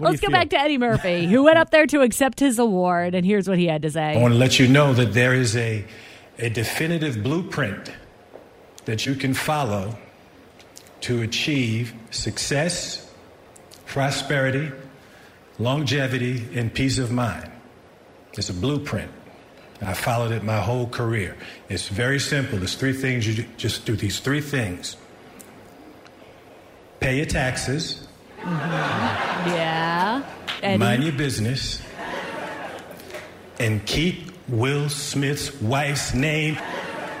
Let's 0.00 0.20
go 0.20 0.28
feel? 0.28 0.30
back 0.30 0.50
to 0.50 0.58
Eddie 0.58 0.78
Murphy, 0.78 1.26
who 1.26 1.44
went 1.44 1.58
up 1.58 1.70
there 1.70 1.86
to 1.86 2.00
accept 2.02 2.40
his 2.40 2.58
award, 2.58 3.14
and 3.14 3.24
here's 3.24 3.48
what 3.48 3.58
he 3.58 3.66
had 3.66 3.82
to 3.82 3.90
say. 3.90 4.14
I 4.14 4.20
want 4.20 4.34
to 4.34 4.38
let 4.38 4.58
you 4.58 4.68
know 4.68 4.92
that 4.94 5.12
there 5.12 5.34
is 5.34 5.56
a, 5.56 5.84
a 6.38 6.50
definitive 6.50 7.22
blueprint 7.22 7.92
that 8.84 9.06
you 9.06 9.14
can 9.14 9.34
follow 9.34 9.96
to 11.02 11.22
achieve 11.22 11.94
success, 12.10 13.10
prosperity, 13.86 14.70
longevity, 15.58 16.46
and 16.54 16.72
peace 16.72 16.98
of 16.98 17.10
mind. 17.10 17.50
It's 18.34 18.48
a 18.48 18.54
blueprint. 18.54 19.10
I 19.82 19.94
followed 19.94 20.32
it 20.32 20.42
my 20.42 20.60
whole 20.60 20.86
career. 20.86 21.36
It's 21.68 21.88
very 21.88 22.20
simple. 22.20 22.58
There's 22.58 22.74
three 22.74 22.92
things 22.92 23.26
you 23.26 23.42
ju- 23.42 23.48
just 23.56 23.86
do. 23.86 23.96
These 23.96 24.20
three 24.20 24.42
things 24.42 24.96
pay 27.00 27.16
your 27.16 27.26
taxes, 27.26 28.06
Yeah. 28.44 30.22
Eddie. 30.62 30.78
mind 30.78 31.02
your 31.04 31.12
business, 31.12 31.80
and 33.58 33.84
keep 33.86 34.30
Will 34.48 34.88
Smith's 34.88 35.58
wife's 35.60 36.12
name 36.12 36.58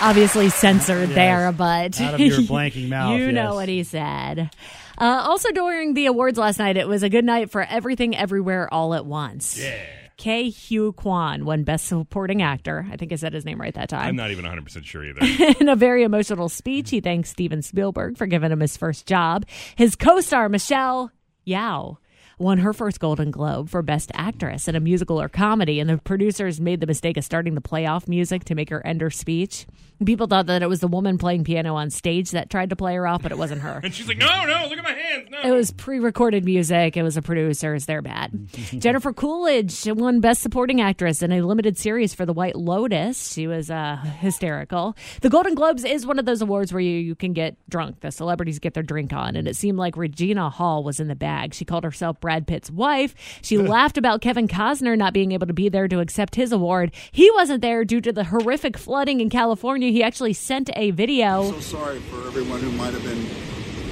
obviously 0.00 0.48
censored 0.50 1.10
there, 1.10 1.52
but 1.52 2.00
Out 2.00 2.14
of 2.14 2.20
your 2.20 2.38
blanking 2.40 2.88
mouth, 2.90 3.18
you 3.18 3.32
know 3.32 3.54
what 3.54 3.68
he 3.68 3.84
said. 3.84 4.50
Uh, 4.98 5.22
also, 5.26 5.50
during 5.52 5.94
the 5.94 6.06
awards 6.06 6.38
last 6.38 6.58
night, 6.58 6.76
it 6.76 6.88
was 6.88 7.02
a 7.02 7.08
good 7.08 7.24
night 7.24 7.50
for 7.50 7.62
Everything 7.62 8.16
Everywhere 8.16 8.72
All 8.72 8.94
at 8.94 9.06
Once. 9.06 9.58
Yeah. 9.58 9.76
Ke 10.18 10.52
Huy 10.52 10.92
Quan 10.92 11.44
won 11.44 11.62
Best 11.62 11.86
Supporting 11.86 12.42
Actor. 12.42 12.88
I 12.90 12.96
think 12.96 13.12
I 13.12 13.16
said 13.16 13.32
his 13.32 13.44
name 13.44 13.60
right 13.60 13.72
that 13.74 13.88
time. 13.88 14.08
I'm 14.08 14.16
not 14.16 14.32
even 14.32 14.44
100% 14.44 14.84
sure 14.84 15.04
either. 15.04 15.54
In 15.60 15.68
a 15.68 15.76
very 15.76 16.02
emotional 16.02 16.48
speech, 16.48 16.90
he 16.90 17.00
thanks 17.00 17.30
Steven 17.30 17.62
Spielberg 17.62 18.18
for 18.18 18.26
giving 18.26 18.50
him 18.50 18.58
his 18.58 18.76
first 18.76 19.06
job. 19.06 19.46
His 19.76 19.94
co 19.94 20.20
star, 20.20 20.48
Michelle 20.48 21.12
Yeoh, 21.46 21.98
won 22.38 22.58
her 22.58 22.72
first 22.72 23.00
Golden 23.00 23.30
Globe 23.30 23.68
for 23.68 23.82
Best 23.82 24.10
Actress 24.14 24.68
in 24.68 24.76
a 24.76 24.80
musical 24.80 25.20
or 25.20 25.28
comedy, 25.28 25.80
and 25.80 25.90
the 25.90 25.98
producers 25.98 26.60
made 26.60 26.80
the 26.80 26.86
mistake 26.86 27.16
of 27.16 27.24
starting 27.24 27.54
the 27.54 27.60
playoff 27.60 28.08
music 28.08 28.44
to 28.44 28.54
make 28.54 28.70
her 28.70 28.84
end 28.86 29.00
her 29.00 29.10
speech. 29.10 29.66
People 30.04 30.28
thought 30.28 30.46
that 30.46 30.62
it 30.62 30.68
was 30.68 30.78
the 30.78 30.86
woman 30.86 31.18
playing 31.18 31.42
piano 31.42 31.74
on 31.74 31.90
stage 31.90 32.30
that 32.30 32.50
tried 32.50 32.70
to 32.70 32.76
play 32.76 32.94
her 32.94 33.04
off, 33.06 33.20
but 33.20 33.32
it 33.32 33.38
wasn't 33.38 33.62
her. 33.62 33.80
and 33.84 33.92
she's 33.92 34.06
like, 34.06 34.18
no, 34.18 34.44
no, 34.46 34.68
look 34.68 34.78
at 34.78 34.84
my 34.84 34.92
hands. 34.92 35.28
No. 35.28 35.40
It 35.42 35.50
was 35.50 35.72
pre-recorded 35.72 36.44
music. 36.44 36.96
It 36.96 37.02
was 37.02 37.16
the 37.16 37.22
producers. 37.22 37.86
They're 37.86 38.02
bad. 38.02 38.48
Jennifer 38.78 39.12
Coolidge 39.12 39.86
won 39.86 40.20
Best 40.20 40.40
Supporting 40.40 40.80
Actress 40.80 41.20
in 41.20 41.32
a 41.32 41.42
limited 41.42 41.76
series 41.76 42.14
for 42.14 42.24
The 42.24 42.32
White 42.32 42.54
Lotus. 42.54 43.32
She 43.32 43.48
was 43.48 43.70
uh, 43.72 43.96
hysterical. 44.20 44.96
The 45.20 45.30
Golden 45.30 45.56
Globes 45.56 45.84
is 45.84 46.06
one 46.06 46.20
of 46.20 46.26
those 46.26 46.42
awards 46.42 46.72
where 46.72 46.80
you, 46.80 46.98
you 46.98 47.16
can 47.16 47.32
get 47.32 47.56
drunk. 47.68 47.98
The 48.00 48.12
celebrities 48.12 48.60
get 48.60 48.74
their 48.74 48.84
drink 48.84 49.12
on, 49.12 49.34
and 49.34 49.48
it 49.48 49.56
seemed 49.56 49.78
like 49.78 49.96
Regina 49.96 50.48
Hall 50.48 50.84
was 50.84 51.00
in 51.00 51.08
the 51.08 51.16
bag. 51.16 51.54
She 51.54 51.64
called 51.64 51.82
herself 51.82 52.20
Brad 52.28 52.46
Pitt's 52.46 52.70
wife. 52.70 53.14
She 53.40 53.56
laughed 53.76 53.96
about 53.96 54.20
Kevin 54.20 54.48
Costner 54.48 54.98
not 54.98 55.14
being 55.14 55.32
able 55.32 55.46
to 55.46 55.54
be 55.54 55.70
there 55.70 55.88
to 55.88 56.00
accept 56.00 56.34
his 56.34 56.52
award. 56.52 56.92
He 57.10 57.30
wasn't 57.30 57.62
there 57.62 57.86
due 57.86 58.02
to 58.02 58.12
the 58.12 58.24
horrific 58.24 58.76
flooding 58.76 59.22
in 59.22 59.30
California. 59.30 59.88
He 59.88 60.02
actually 60.02 60.34
sent 60.34 60.68
a 60.76 60.90
video. 60.90 61.52
so 61.52 61.60
sorry 61.60 62.00
for 62.00 62.18
everyone 62.26 62.60
who 62.60 62.70
might 62.72 62.92
have 62.92 63.02
been 63.02 63.24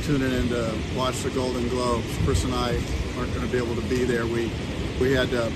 tuning 0.03 0.31
in 0.31 0.51
to 0.51 0.79
watch 0.95 1.23
the 1.23 1.31
Golden 1.31 1.67
Globes. 1.71 2.05
Chris 2.27 2.45
and 2.45 2.53
I 2.53 2.79
aren't 3.17 3.33
going 3.33 3.47
to 3.47 3.51
be 3.51 3.57
able 3.57 3.75
to 3.75 3.89
be 3.89 4.05
there. 4.05 4.27
We 4.27 4.53
we 5.01 5.13
had 5.13 5.31
to 5.31 5.51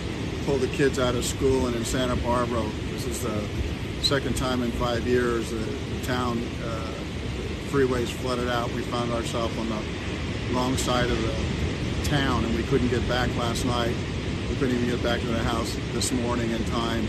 pull 0.46 0.56
the 0.56 0.68
kids 0.68 0.99
out 0.99 1.14
of 1.14 1.26
school, 1.26 1.66
and 1.66 1.76
in 1.76 1.84
Santa 1.84 2.16
Barbara, 2.16 2.64
this 2.92 3.06
is 3.06 3.20
the 3.22 3.44
second 4.00 4.38
time 4.38 4.62
in 4.62 4.70
five 4.72 5.06
years 5.06 5.50
the 5.50 5.66
town 6.06 6.42
uh, 6.64 6.92
freeways 7.68 8.08
flooded 8.08 8.49
out. 8.49 8.72
We 8.72 8.80
found 8.84 9.12
ourselves 9.12 9.54
on 9.58 9.68
the 9.68 9.82
wrong 10.54 10.78
side 10.78 11.10
of 11.10 11.20
the 11.20 11.70
town, 12.11 12.45
and 12.45 12.55
we 12.57 12.64
couldn't 12.64 12.88
get 12.88 13.07
back 13.09 13.35
last 13.37 13.64
night. 13.64 13.95
We 14.49 14.57
couldn't 14.57 14.75
even 14.75 14.90
get 14.90 15.02
back 15.02 15.21
to 15.21 15.26
the 15.26 15.38
house 15.38 15.76
this 15.93 16.11
morning 16.11 16.50
in 16.50 16.62
time. 16.64 17.07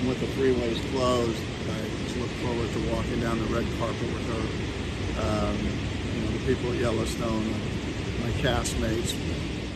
And 0.00 0.08
with 0.08 0.18
the 0.18 0.26
freeways 0.26 0.78
closed, 0.90 1.40
I 1.70 2.04
just 2.04 2.16
look 2.16 2.28
forward 2.42 2.68
to 2.72 2.92
walking 2.92 3.20
down 3.20 3.38
the 3.38 3.46
red 3.46 3.64
carpet 3.78 4.02
with 4.02 4.26
her. 4.26 4.42
Um, 5.22 5.58
you 6.14 6.22
know, 6.22 6.38
the 6.38 6.54
people 6.54 6.72
at 6.72 6.78
Yellowstone, 6.78 7.50
my 8.20 8.30
castmates. 8.42 9.14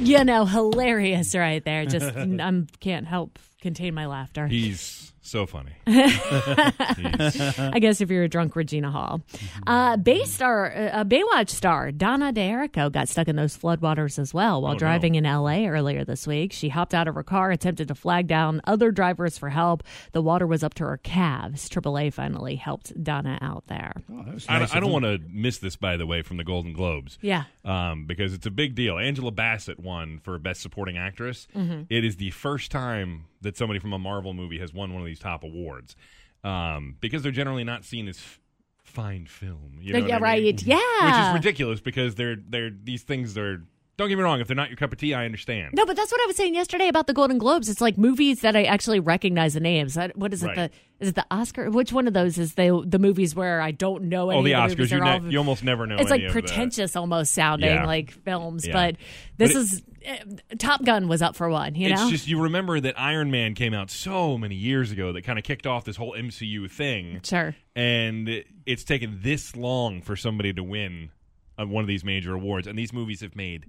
You 0.00 0.24
know, 0.24 0.44
hilarious 0.44 1.34
right 1.36 1.64
there. 1.64 1.86
Just 1.86 2.16
I 2.16 2.62
can't 2.80 3.06
help 3.06 3.38
contain 3.60 3.94
my 3.94 4.06
laughter. 4.06 4.48
He's 4.48 5.12
so 5.28 5.46
funny. 5.46 5.72
I 5.86 7.78
guess 7.80 8.00
if 8.00 8.10
you're 8.10 8.24
a 8.24 8.28
drunk 8.28 8.56
Regina 8.56 8.90
Hall. 8.90 9.20
Uh, 9.66 9.96
Bay 9.96 10.24
star, 10.24 10.72
uh, 10.92 11.04
Baywatch 11.04 11.50
star 11.50 11.90
Donna 11.92 12.32
D'Errico 12.32 12.90
got 12.90 13.08
stuck 13.08 13.28
in 13.28 13.36
those 13.36 13.56
floodwaters 13.56 14.18
as 14.18 14.32
well 14.34 14.62
while 14.62 14.74
Oh, 14.74 14.78
driving 14.78 15.12
no. 15.14 15.18
in 15.18 15.24
LA 15.24 15.66
earlier 15.68 16.04
this 16.04 16.26
week. 16.26 16.52
She 16.52 16.68
hopped 16.68 16.94
out 16.94 17.08
of 17.08 17.14
her 17.14 17.22
car, 17.22 17.50
attempted 17.50 17.88
to 17.88 17.94
flag 17.94 18.26
down 18.26 18.60
other 18.64 18.90
drivers 18.90 19.38
for 19.38 19.48
help. 19.48 19.82
The 20.12 20.22
water 20.22 20.46
was 20.46 20.62
up 20.62 20.74
to 20.74 20.84
her 20.84 20.98
calves. 20.98 21.68
AAA 21.68 22.12
finally 22.12 22.56
helped 22.56 22.92
Donna 23.02 23.38
out 23.40 23.64
there. 23.68 23.92
Oh, 24.12 24.22
that 24.24 24.34
was 24.34 24.46
I, 24.48 24.58
don't- 24.58 24.76
I 24.76 24.80
don't 24.80 24.92
want 24.92 25.04
to 25.04 25.18
miss 25.30 25.58
this, 25.58 25.76
by 25.76 25.96
the 25.96 26.06
way, 26.06 26.22
from 26.22 26.36
the 26.36 26.44
Golden 26.44 26.72
Globes. 26.72 27.18
Yeah. 27.20 27.44
Um, 27.64 28.04
because 28.06 28.32
it's 28.34 28.46
a 28.46 28.50
big 28.50 28.74
deal. 28.74 28.98
Angela 28.98 29.30
Bassett 29.30 29.78
won 29.80 30.20
for 30.22 30.38
Best 30.38 30.60
Supporting 30.60 30.96
Actress. 30.98 31.46
Mm-hmm. 31.56 31.82
It 31.88 32.04
is 32.04 32.16
the 32.16 32.30
first 32.30 32.70
time 32.70 33.24
that 33.46 33.56
somebody 33.56 33.78
from 33.78 33.92
a 33.92 33.98
Marvel 33.98 34.34
movie 34.34 34.58
has 34.58 34.74
won 34.74 34.92
one 34.92 35.00
of 35.00 35.06
these 35.06 35.20
top 35.20 35.44
awards. 35.44 35.94
Um, 36.42 36.96
because 37.00 37.22
they're 37.22 37.32
generally 37.32 37.62
not 37.64 37.84
seen 37.84 38.08
as 38.08 38.16
f- 38.16 38.40
fine 38.82 39.26
film. 39.26 39.78
You 39.80 39.92
know 39.92 40.00
yeah, 40.00 40.18
what 40.18 40.28
I 40.28 40.36
mean? 40.36 40.44
right. 40.44 40.62
Yeah. 40.62 41.06
Which 41.06 41.28
is 41.28 41.34
ridiculous 41.34 41.80
because 41.80 42.16
they're 42.16 42.36
they're 42.36 42.70
these 42.70 43.02
things 43.02 43.38
are. 43.38 43.62
Don't 43.96 44.08
get 44.10 44.16
me 44.18 44.22
wrong. 44.22 44.40
If 44.40 44.46
they're 44.46 44.54
not 44.56 44.68
your 44.68 44.76
cup 44.76 44.92
of 44.92 44.98
tea, 44.98 45.14
I 45.14 45.24
understand. 45.24 45.72
No, 45.72 45.86
but 45.86 45.96
that's 45.96 46.12
what 46.12 46.20
I 46.22 46.26
was 46.26 46.36
saying 46.36 46.54
yesterday 46.54 46.88
about 46.88 47.06
the 47.06 47.14
Golden 47.14 47.38
Globes. 47.38 47.68
It's 47.70 47.80
like 47.80 47.96
movies 47.96 48.42
that 48.42 48.54
I 48.54 48.64
actually 48.64 49.00
recognize 49.00 49.54
the 49.54 49.60
names. 49.60 49.96
I- 49.96 50.08
What 50.14 50.34
is 50.34 50.42
it? 50.42 50.48
Right. 50.48 50.56
The 50.56 50.70
is 50.98 51.08
it 51.10 51.14
the 51.14 51.24
Oscar? 51.30 51.70
Which 51.70 51.92
one 51.92 52.06
of 52.06 52.12
those 52.14 52.36
is 52.38 52.54
the 52.54 52.82
the 52.86 52.98
movies 52.98 53.34
where 53.34 53.60
I 53.60 53.70
don't 53.70 54.04
know 54.04 54.30
any 54.30 54.38
Oh, 54.38 54.42
the 54.42 54.52
of 54.54 54.70
the 54.70 54.76
movies? 54.76 54.90
Oscars. 54.90 54.92
You, 54.92 55.00
They're 55.04 55.12
all- 55.22 55.32
you 55.32 55.38
almost 55.38 55.64
never 55.64 55.86
know. 55.86 55.96
it's 55.96 56.10
like 56.10 56.28
pretentious 56.28 56.94
almost 56.94 57.32
sounding 57.32 57.70
Yeah. 57.70 57.86
like 57.86 58.10
films, 58.10 58.66
Yeah. 58.66 58.72
but 58.74 58.96
this 59.38 59.52
But 59.54 59.58
it- 59.58 59.62
is 59.62 59.82
uh, 60.06 60.54
Top 60.58 60.84
Gun 60.84 61.08
was 61.08 61.20
up 61.22 61.34
for 61.34 61.48
one. 61.48 61.74
You 61.74 61.88
know, 61.88 62.02
it's 62.02 62.10
just 62.10 62.28
you 62.28 62.40
remember 62.42 62.78
that 62.80 63.00
Iron 63.00 63.30
Man 63.30 63.54
came 63.54 63.72
out 63.74 63.90
so 63.90 64.36
many 64.38 64.54
years 64.56 64.92
ago 64.92 65.12
that 65.12 65.22
kind 65.22 65.38
of 65.38 65.44
kicked 65.44 65.66
off 65.66 65.84
this 65.84 65.96
whole 65.96 66.14
MCU 66.14 66.68
thing, 66.70 67.20
sure. 67.24 67.56
and 67.74 68.44
it's 68.66 68.84
taken 68.84 69.20
this 69.22 69.56
long 69.56 70.02
for 70.02 70.14
somebody 70.16 70.52
to 70.52 70.62
win 70.62 71.10
uh, 71.58 71.64
one 71.66 71.82
of 71.82 71.88
these 71.88 72.04
major 72.04 72.34
awards, 72.34 72.66
and 72.66 72.78
these 72.78 72.92
movies 72.92 73.20
have 73.22 73.34
made 73.34 73.64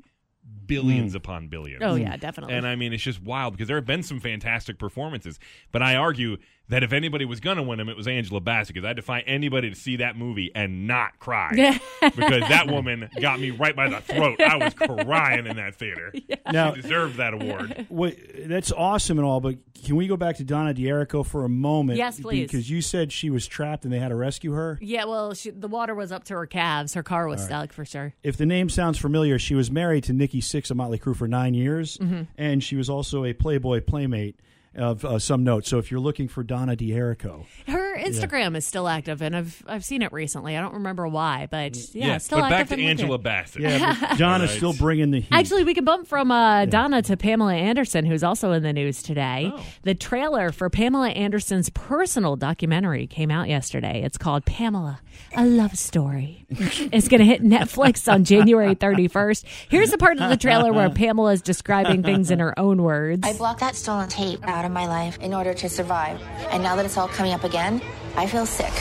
billions 0.66 1.14
hmm. 1.14 1.18
upon 1.18 1.48
billions. 1.48 1.82
Oh 1.84 1.96
hmm. 1.96 2.02
yeah, 2.02 2.18
definitely. 2.18 2.56
And 2.56 2.68
I 2.68 2.76
mean, 2.76 2.94
it's 2.94 3.04
just 3.04 3.22
wild 3.22 3.54
because 3.54 3.68
there 3.68 3.78
have 3.78 3.86
been 3.86 4.04
some 4.04 4.20
fantastic 4.20 4.78
performances, 4.78 5.40
but 5.72 5.82
I 5.82 5.96
argue 5.96 6.38
that 6.70 6.84
if 6.84 6.92
anybody 6.92 7.24
was 7.26 7.40
going 7.40 7.58
to 7.58 7.64
win 7.64 7.80
him, 7.80 7.88
it 7.90 7.96
was 7.96 8.08
Angela 8.08 8.42
Bassett 8.42 8.74
because 8.76 8.86
I 8.86 8.90
had 8.90 8.98
to 8.98 9.28
anybody 9.28 9.70
to 9.70 9.76
see 9.76 9.98
that 9.98 10.18
movie 10.18 10.52
and 10.54 10.86
not 10.88 11.18
cry 11.20 11.80
because 12.02 12.42
that 12.50 12.68
woman 12.70 13.10
got 13.22 13.40
me 13.40 13.52
right 13.52 13.76
by 13.76 13.90
the 13.90 14.02
throat. 14.02 14.42
I 14.42 14.58
was 14.58 14.74
crying 14.74 15.48
in 15.48 15.56
that 15.58 15.76
theater. 15.76 16.14
Now- 16.52 16.74
she 16.74 16.82
deserved 16.82 17.18
that 17.18 17.34
award. 17.34 17.86
What, 17.90 18.16
that's 18.46 18.72
awesome 18.72 19.18
and 19.18 19.26
all, 19.26 19.42
but 19.42 19.58
can 19.84 19.96
we 19.98 20.08
go 20.08 20.16
back 20.16 20.38
to 20.38 20.44
Donna 20.46 20.74
D'Errico 20.74 21.24
for 21.24 21.44
a 21.44 21.50
moment? 21.50 21.98
Yes, 21.98 22.20
please. 22.20 22.50
Because 22.50 22.70
you 22.70 22.82
said 22.82 23.12
she 23.12 23.30
was 23.30 23.46
trapped 23.48 23.84
and 23.84 23.92
they 23.94 24.00
had 24.00 24.10
to 24.10 24.16
rescue 24.16 24.54
her. 24.54 24.78
yeah, 24.82 25.04
well, 25.06 25.34
she, 25.34 25.50
the 25.52 25.68
water 25.68 25.94
was 25.94 26.12
up 26.12 26.24
to 26.26 26.34
her 26.36 26.46
calves. 26.46 26.94
Her 26.94 27.04
car 27.04 27.28
was 27.28 27.44
stuck 27.44 27.74
for 27.74 27.84
sure. 27.86 28.14
If 28.24 28.38
the 28.38 28.46
name 28.46 28.70
sounds 28.70 28.98
familiar, 28.98 29.38
she 29.40 29.56
was 29.56 29.70
married 29.70 30.06
to 30.06 30.14
Nikki 30.14 30.40
Sixx 30.42 30.72
of 30.72 30.78
Motley 30.78 31.00
Crue 31.00 31.16
for 31.16 31.28
nine 31.28 31.54
years, 31.54 31.98
Mm-hmm. 31.98 32.24
and 32.38 32.64
she 32.64 32.76
was 32.78 32.90
also 32.90 33.26
a 33.26 33.34
Playboy 33.34 33.82
playmate 33.82 34.40
of 34.78 35.04
uh, 35.04 35.20
some 35.20 35.44
note. 35.44 35.66
So 35.66 35.78
if 35.80 35.92
you're 35.92 36.00
looking 36.00 36.28
for 36.28 36.44
Donna 36.44 36.76
D'Errico, 36.76 37.46
Her 37.68 37.98
Instagram 37.98 38.56
is 38.56 38.66
still 38.66 38.88
active, 38.88 39.22
and 39.22 39.36
I've 39.36 39.64
I've 39.68 39.84
seen 39.84 40.02
it 40.02 40.14
recently. 40.14 40.56
I 40.56 40.62
don't 40.62 40.76
remember 40.76 41.08
why, 41.08 41.48
but 41.50 41.76
yeah, 41.96 42.16
it's 42.16 42.26
still 42.26 42.40
but 42.40 42.50
back 42.50 42.62
active. 42.62 42.78
to 42.78 42.84
and 42.84 42.84
looking. 42.84 42.90
Angela 43.04 43.18
Bassett. 43.18 43.62
yeah, 43.62 44.16
Donna's 44.18 44.50
Right. 44.52 44.58
still 44.58 44.74
bringing 44.74 45.12
the 45.12 45.20
heat. 45.22 45.30
Actually, 45.32 45.64
we 45.64 45.74
can 45.74 45.84
bump 45.86 46.08
from 46.08 46.32
uh, 46.32 46.66
Donna 46.66 47.02
to 47.04 47.18
Pamela 47.18 47.54
Anderson, 47.56 48.06
who's 48.06 48.24
also 48.24 48.52
in 48.52 48.64
the 48.64 48.74
news 48.74 49.02
today. 49.04 49.52
Oh. 49.54 49.64
The 49.84 49.96
trailer 49.96 50.52
for 50.52 50.70
Pamela 50.70 51.10
Anderson's 51.10 51.70
personal 51.72 52.36
documentary 52.36 53.08
came 53.08 53.32
out 53.32 53.50
yesterday. 53.50 54.02
It's 54.04 54.18
called 54.18 54.46
Pamela, 54.46 55.00
a 55.36 55.46
Love 55.46 55.78
Story. 55.78 56.46
it's 56.50 57.08
going 57.08 57.20
to 57.20 57.26
hit 57.26 57.42
Netflix 57.44 58.12
on 58.12 58.24
January 58.24 58.76
31st. 58.78 59.44
Here's 59.70 59.92
the 59.92 59.98
part 59.98 60.20
of 60.20 60.30
the 60.30 60.38
trailer 60.38 60.72
where 60.72 60.90
Pamela 60.90 61.32
is 61.34 61.42
describing 61.42 62.04
things 62.04 62.32
in 62.32 62.40
her 62.40 62.58
own 62.60 62.84
words. 62.84 63.22
I 63.28 63.34
blocked 63.34 63.60
that 63.62 63.76
stolen 63.76 64.08
tape 64.08 64.48
out 64.48 64.66
of 64.68 64.72
my 64.72 64.86
life 64.88 65.18
in 65.20 65.34
order 65.34 65.54
to 65.56 65.68
survive. 65.70 66.22
And 66.52 66.62
now 66.62 66.76
that 66.76 66.86
it's 66.86 66.98
all 66.98 67.08
coming 67.08 67.34
up 67.34 67.44
again, 67.44 67.82
I 68.16 68.28
feel 68.28 68.46
sick. 68.46 68.72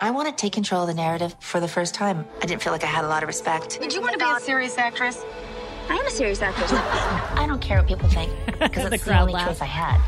I 0.00 0.10
want 0.10 0.28
to 0.28 0.34
take 0.34 0.52
control 0.52 0.82
of 0.82 0.88
the 0.88 0.94
narrative 0.94 1.34
for 1.40 1.60
the 1.60 1.68
first 1.68 1.94
time. 1.94 2.26
I 2.42 2.46
didn't 2.46 2.62
feel 2.62 2.72
like 2.72 2.82
I 2.84 2.88
had 2.88 3.04
a 3.04 3.08
lot 3.08 3.22
of 3.22 3.28
respect. 3.28 3.80
Did 3.80 3.92
you 3.94 4.00
want 4.00 4.12
to 4.14 4.18
be 4.18 4.24
a 4.30 4.40
serious 4.40 4.76
actress? 4.76 5.24
I 5.88 5.94
am 5.96 6.06
a 6.06 6.10
serious 6.10 6.42
actress. 6.42 6.72
I 6.74 7.44
don't 7.46 7.60
care 7.60 7.78
what 7.78 7.86
people 7.86 8.08
think 8.08 8.32
because 8.58 8.70
The 8.88 8.94
it's 8.94 9.04
the, 9.04 9.10
crowd 9.10 9.20
only 9.22 9.34
laughed. 9.34 9.48
choice 9.50 9.60
I 9.62 9.66
had. 9.66 10.00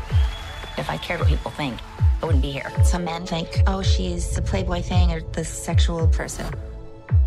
If 0.77 0.89
I 0.89 0.97
cared 0.97 1.19
what 1.21 1.29
people 1.29 1.51
think, 1.51 1.79
I 2.21 2.25
wouldn't 2.25 2.41
be 2.43 2.51
here. 2.51 2.71
Some 2.83 3.03
men 3.05 3.25
think, 3.25 3.61
oh, 3.67 3.81
she's 3.81 4.31
the 4.35 4.41
playboy 4.41 4.81
thing 4.81 5.11
or 5.11 5.21
the 5.21 5.45
sexual 5.45 6.07
person. 6.07 6.45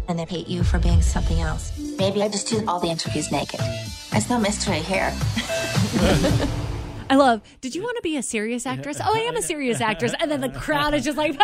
And 0.09 0.19
they 0.19 0.25
hate 0.25 0.49
you 0.49 0.65
for 0.65 0.79
being 0.81 1.03
something 1.03 1.41
else. 1.41 1.73
Maybe 1.99 2.23
I 2.23 2.29
just 2.29 2.49
do 2.49 2.65
all 2.67 2.81
the 2.81 2.89
interviews 2.89 3.31
naked. 3.31 3.61
It's 4.13 4.29
no 4.29 4.39
mystery 4.41 4.79
here. 4.81 5.13
I 7.11 7.17
love, 7.17 7.43
did 7.61 7.75
you 7.75 7.83
want 7.83 7.97
to 7.97 8.03
be 8.03 8.17
a 8.17 8.23
serious 8.23 8.65
actress? 8.67 8.99
Oh, 9.05 9.13
I 9.15 9.21
am 9.23 9.37
a 9.37 9.43
serious 9.43 9.81
actress. 9.91 10.15
And 10.21 10.31
then 10.31 10.41
the 10.41 10.49
crowd 10.49 10.95
is 10.95 11.05
just 11.05 11.19
like, 11.19 11.37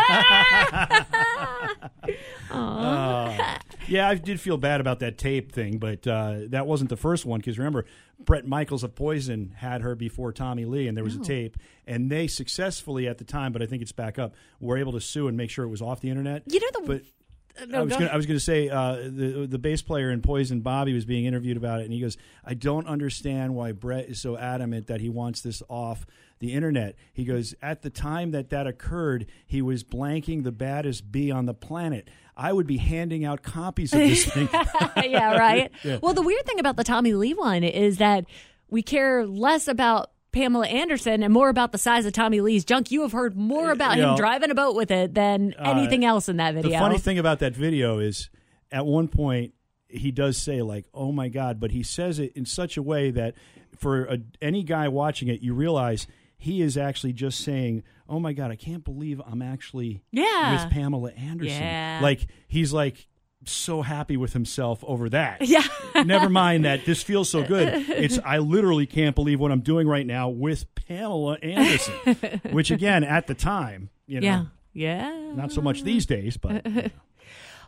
ah! 2.51 3.59
Yeah, 3.87 4.09
I 4.09 4.15
did 4.15 4.39
feel 4.41 4.57
bad 4.57 4.81
about 4.81 4.99
that 4.99 5.17
tape 5.17 5.51
thing, 5.51 5.77
but 5.77 6.05
uh, 6.07 6.39
that 6.47 6.67
wasn't 6.67 6.89
the 6.89 6.97
first 6.97 7.25
one 7.25 7.39
because 7.39 7.57
remember, 7.57 7.85
Bret 8.19 8.45
Michaels 8.45 8.83
of 8.83 8.95
Poison 8.95 9.53
had 9.57 9.81
her 9.81 9.95
before 9.95 10.33
Tommy 10.33 10.65
Lee, 10.65 10.87
and 10.87 10.97
there 10.97 11.03
was 11.03 11.15
a 11.15 11.19
tape, 11.19 11.57
and 11.85 12.09
they 12.09 12.27
successfully 12.27 13.07
at 13.07 13.17
the 13.17 13.23
time, 13.23 13.53
but 13.53 13.61
I 13.61 13.65
think 13.65 13.81
it's 13.81 13.91
back 13.91 14.17
up, 14.19 14.35
were 14.59 14.77
able 14.77 14.91
to 14.93 15.01
sue 15.01 15.27
and 15.27 15.37
make 15.37 15.49
sure 15.49 15.63
it 15.65 15.69
was 15.69 15.81
off 15.81 16.01
the 16.01 16.09
internet. 16.09 16.43
You 16.47 16.59
know 16.59 16.67
the- 16.73 16.87
but. 16.87 17.01
No, 17.67 17.79
I 17.79 17.81
was 17.81 17.93
go 17.93 17.99
gonna, 17.99 18.11
I 18.11 18.15
was 18.15 18.25
going 18.25 18.37
to 18.37 18.43
say 18.43 18.69
uh, 18.69 18.95
the 18.95 19.47
the 19.49 19.57
bass 19.57 19.81
player 19.81 20.11
in 20.11 20.21
Poison, 20.21 20.61
Bobby, 20.61 20.93
was 20.93 21.05
being 21.05 21.25
interviewed 21.25 21.57
about 21.57 21.81
it, 21.81 21.85
and 21.85 21.93
he 21.93 21.99
goes, 21.99 22.17
"I 22.45 22.53
don't 22.53 22.87
understand 22.87 23.55
why 23.55 23.71
Bret 23.71 24.09
is 24.09 24.21
so 24.21 24.37
adamant 24.37 24.87
that 24.87 25.01
he 25.01 25.09
wants 25.09 25.41
this 25.41 25.63
off 25.69 26.05
the 26.39 26.53
internet." 26.53 26.95
He 27.13 27.25
goes, 27.25 27.55
"At 27.61 27.81
the 27.81 27.89
time 27.89 28.31
that 28.31 28.49
that 28.49 28.67
occurred, 28.67 29.25
he 29.45 29.61
was 29.61 29.83
blanking 29.83 30.43
the 30.43 30.51
baddest 30.51 31.11
bee 31.11 31.31
on 31.31 31.45
the 31.45 31.53
planet. 31.53 32.09
I 32.35 32.53
would 32.53 32.67
be 32.67 32.77
handing 32.77 33.25
out 33.25 33.41
copies 33.41 33.93
of 33.93 33.99
this 33.99 34.25
thing." 34.25 34.49
yeah, 35.03 35.37
right. 35.37 35.71
Well, 36.01 36.13
the 36.13 36.21
weird 36.21 36.45
thing 36.45 36.59
about 36.59 36.75
the 36.75 36.83
Tommy 36.83 37.13
Lee 37.13 37.33
one 37.33 37.63
is 37.63 37.97
that 37.97 38.25
we 38.69 38.81
care 38.83 39.25
less 39.25 39.67
about 39.67 40.11
Pamela 40.31 40.67
Anderson 40.67 41.23
and 41.23 41.33
more 41.33 41.49
about 41.49 41.71
the 41.71 41.77
size 41.77 42.05
of 42.05 42.13
Tommy 42.13 42.41
Lee's 42.41 42.65
junk. 42.65 42.91
You 42.91 43.01
have 43.01 43.11
heard 43.11 43.35
more 43.37 43.71
about 43.71 43.97
You 43.97 44.03
him 44.03 44.09
know, 44.11 44.17
driving 44.17 44.51
a 44.51 44.55
boat 44.55 44.75
with 44.75 44.91
it 44.91 45.13
than 45.13 45.53
anything 45.57 46.05
else 46.05 46.29
in 46.29 46.37
that 46.37 46.53
video. 46.53 46.71
The 46.71 46.77
funny 46.77 46.97
thing 46.99 47.17
about 47.17 47.39
that 47.39 47.55
video 47.55 47.99
is, 47.99 48.29
at 48.71 48.85
one 48.85 49.07
point, 49.07 49.53
he 49.89 50.11
does 50.11 50.37
say 50.37 50.61
like, 50.61 50.85
"Oh 50.93 51.11
my 51.11 51.29
god," 51.29 51.59
but 51.59 51.71
he 51.71 51.81
says 51.81 52.19
it 52.19 52.33
in 52.33 52.45
such 52.45 52.75
a 52.77 52.81
way 52.83 53.09
that 53.11 53.35
for 53.77 54.05
a, 54.05 54.17
any 54.41 54.63
guy 54.63 54.87
watching 54.89 55.27
it, 55.29 55.41
you 55.41 55.53
realize 55.53 56.07
he 56.37 56.61
is 56.61 56.77
actually 56.77 57.13
just 57.13 57.39
saying, 57.39 57.83
"Oh 58.09 58.19
my 58.19 58.33
god, 58.33 58.51
I 58.51 58.55
can't 58.57 58.83
believe 58.83 59.21
I'm 59.25 59.41
actually 59.41 60.03
Yeah. 60.11 60.63
with 60.65 60.71
Pamela 60.73 61.11
Anderson." 61.13 61.61
Yeah. 61.61 61.99
Like 62.03 62.27
he's 62.47 62.73
like 62.73 63.07
so 63.47 63.81
happy 63.81 64.17
with 64.17 64.33
himself 64.33 64.83
over 64.85 65.09
that. 65.09 65.41
Yeah. 65.47 65.63
Never 66.03 66.29
mind 66.29 66.65
that 66.65 66.85
this 66.85 67.01
feels 67.03 67.29
so 67.29 67.43
good. 67.43 67.67
It's 67.89 68.19
I 68.23 68.37
literally 68.39 68.85
can't 68.85 69.15
believe 69.15 69.39
what 69.39 69.51
I'm 69.51 69.61
doing 69.61 69.87
right 69.87 70.05
now 70.05 70.29
with 70.29 70.65
Pamela 70.75 71.37
Anderson, 71.41 72.41
which 72.51 72.69
again 72.71 73.03
at 73.03 73.27
the 73.27 73.33
time, 73.33 73.89
you 74.05 74.19
know, 74.21 74.27
yeah. 74.27 74.45
Yeah. 74.73 75.31
not 75.35 75.51
so 75.51 75.61
much 75.61 75.83
these 75.83 76.05
days, 76.05 76.37
but 76.37 76.65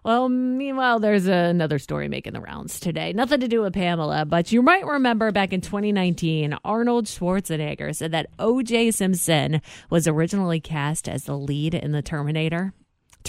Well, 0.04 0.30
meanwhile, 0.30 1.00
there's 1.00 1.28
another 1.28 1.78
story 1.78 2.08
making 2.08 2.32
the 2.34 2.40
rounds 2.40 2.80
today. 2.80 3.12
Nothing 3.12 3.42
to 3.42 3.48
do 3.50 3.62
with 3.62 3.74
Pamela, 3.74 4.24
but 4.26 4.50
you 4.52 4.62
might 4.62 4.86
remember 4.86 5.32
back 5.34 5.52
in 5.52 5.60
2019, 5.60 6.56
Arnold 6.64 7.06
Schwarzenegger 7.06 7.94
said 7.94 8.12
that 8.14 8.28
O.J. 8.40 8.92
Simpson 8.92 9.62
was 9.90 10.08
originally 10.08 10.62
cast 10.62 11.10
as 11.10 11.26
the 11.26 11.38
lead 11.38 11.76
in 11.76 11.92
the 11.92 12.02
Terminator. 12.02 12.74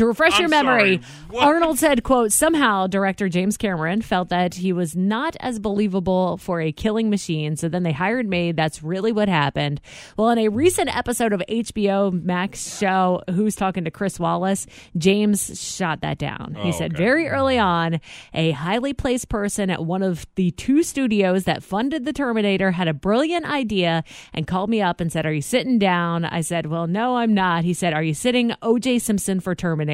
To 0.00 0.06
refresh 0.06 0.32
I'm 0.36 0.40
your 0.40 0.48
memory. 0.48 1.02
Arnold 1.36 1.78
said, 1.78 2.02
quote, 2.04 2.32
somehow 2.32 2.86
director 2.86 3.28
James 3.28 3.58
Cameron 3.58 4.00
felt 4.00 4.30
that 4.30 4.54
he 4.54 4.72
was 4.72 4.96
not 4.96 5.36
as 5.40 5.58
believable 5.58 6.38
for 6.38 6.58
a 6.58 6.72
killing 6.72 7.10
machine, 7.10 7.54
so 7.54 7.68
then 7.68 7.82
they 7.82 7.92
hired 7.92 8.26
me. 8.26 8.52
That's 8.52 8.82
really 8.82 9.12
what 9.12 9.28
happened. 9.28 9.78
Well, 10.16 10.30
in 10.30 10.38
a 10.38 10.48
recent 10.48 10.96
episode 10.96 11.34
of 11.34 11.42
HBO 11.50 12.10
Max 12.24 12.78
show, 12.78 13.20
Who's 13.28 13.54
Talking 13.54 13.84
to 13.84 13.90
Chris 13.90 14.18
Wallace, 14.18 14.66
James 14.96 15.60
shot 15.62 16.00
that 16.00 16.16
down. 16.16 16.56
He 16.62 16.70
Oh, 16.70 16.72
said 16.72 16.94
okay. 16.94 17.04
very 17.04 17.28
early 17.28 17.58
on, 17.58 18.00
a 18.32 18.52
highly 18.52 18.94
placed 18.94 19.28
person 19.28 19.68
at 19.68 19.84
one 19.84 20.02
of 20.02 20.24
the 20.36 20.50
two 20.52 20.82
studios 20.82 21.44
that 21.44 21.62
funded 21.62 22.06
the 22.06 22.14
Terminator 22.14 22.70
had 22.70 22.88
a 22.88 22.94
brilliant 22.94 23.44
idea 23.44 24.02
and 24.32 24.46
called 24.46 24.70
me 24.70 24.80
up 24.80 24.98
and 24.98 25.12
said, 25.12 25.26
Are 25.26 25.32
you 25.34 25.42
sitting 25.42 25.78
down? 25.78 26.24
I 26.24 26.40
said, 26.40 26.64
Well, 26.64 26.86
no, 26.86 27.18
I'm 27.18 27.34
not. 27.34 27.64
He 27.64 27.74
said, 27.74 27.92
Are 27.92 28.02
you 28.02 28.14
sitting 28.14 28.52
OJ 28.62 28.98
Simpson 29.02 29.40
for 29.40 29.54
Terminator? 29.54 29.89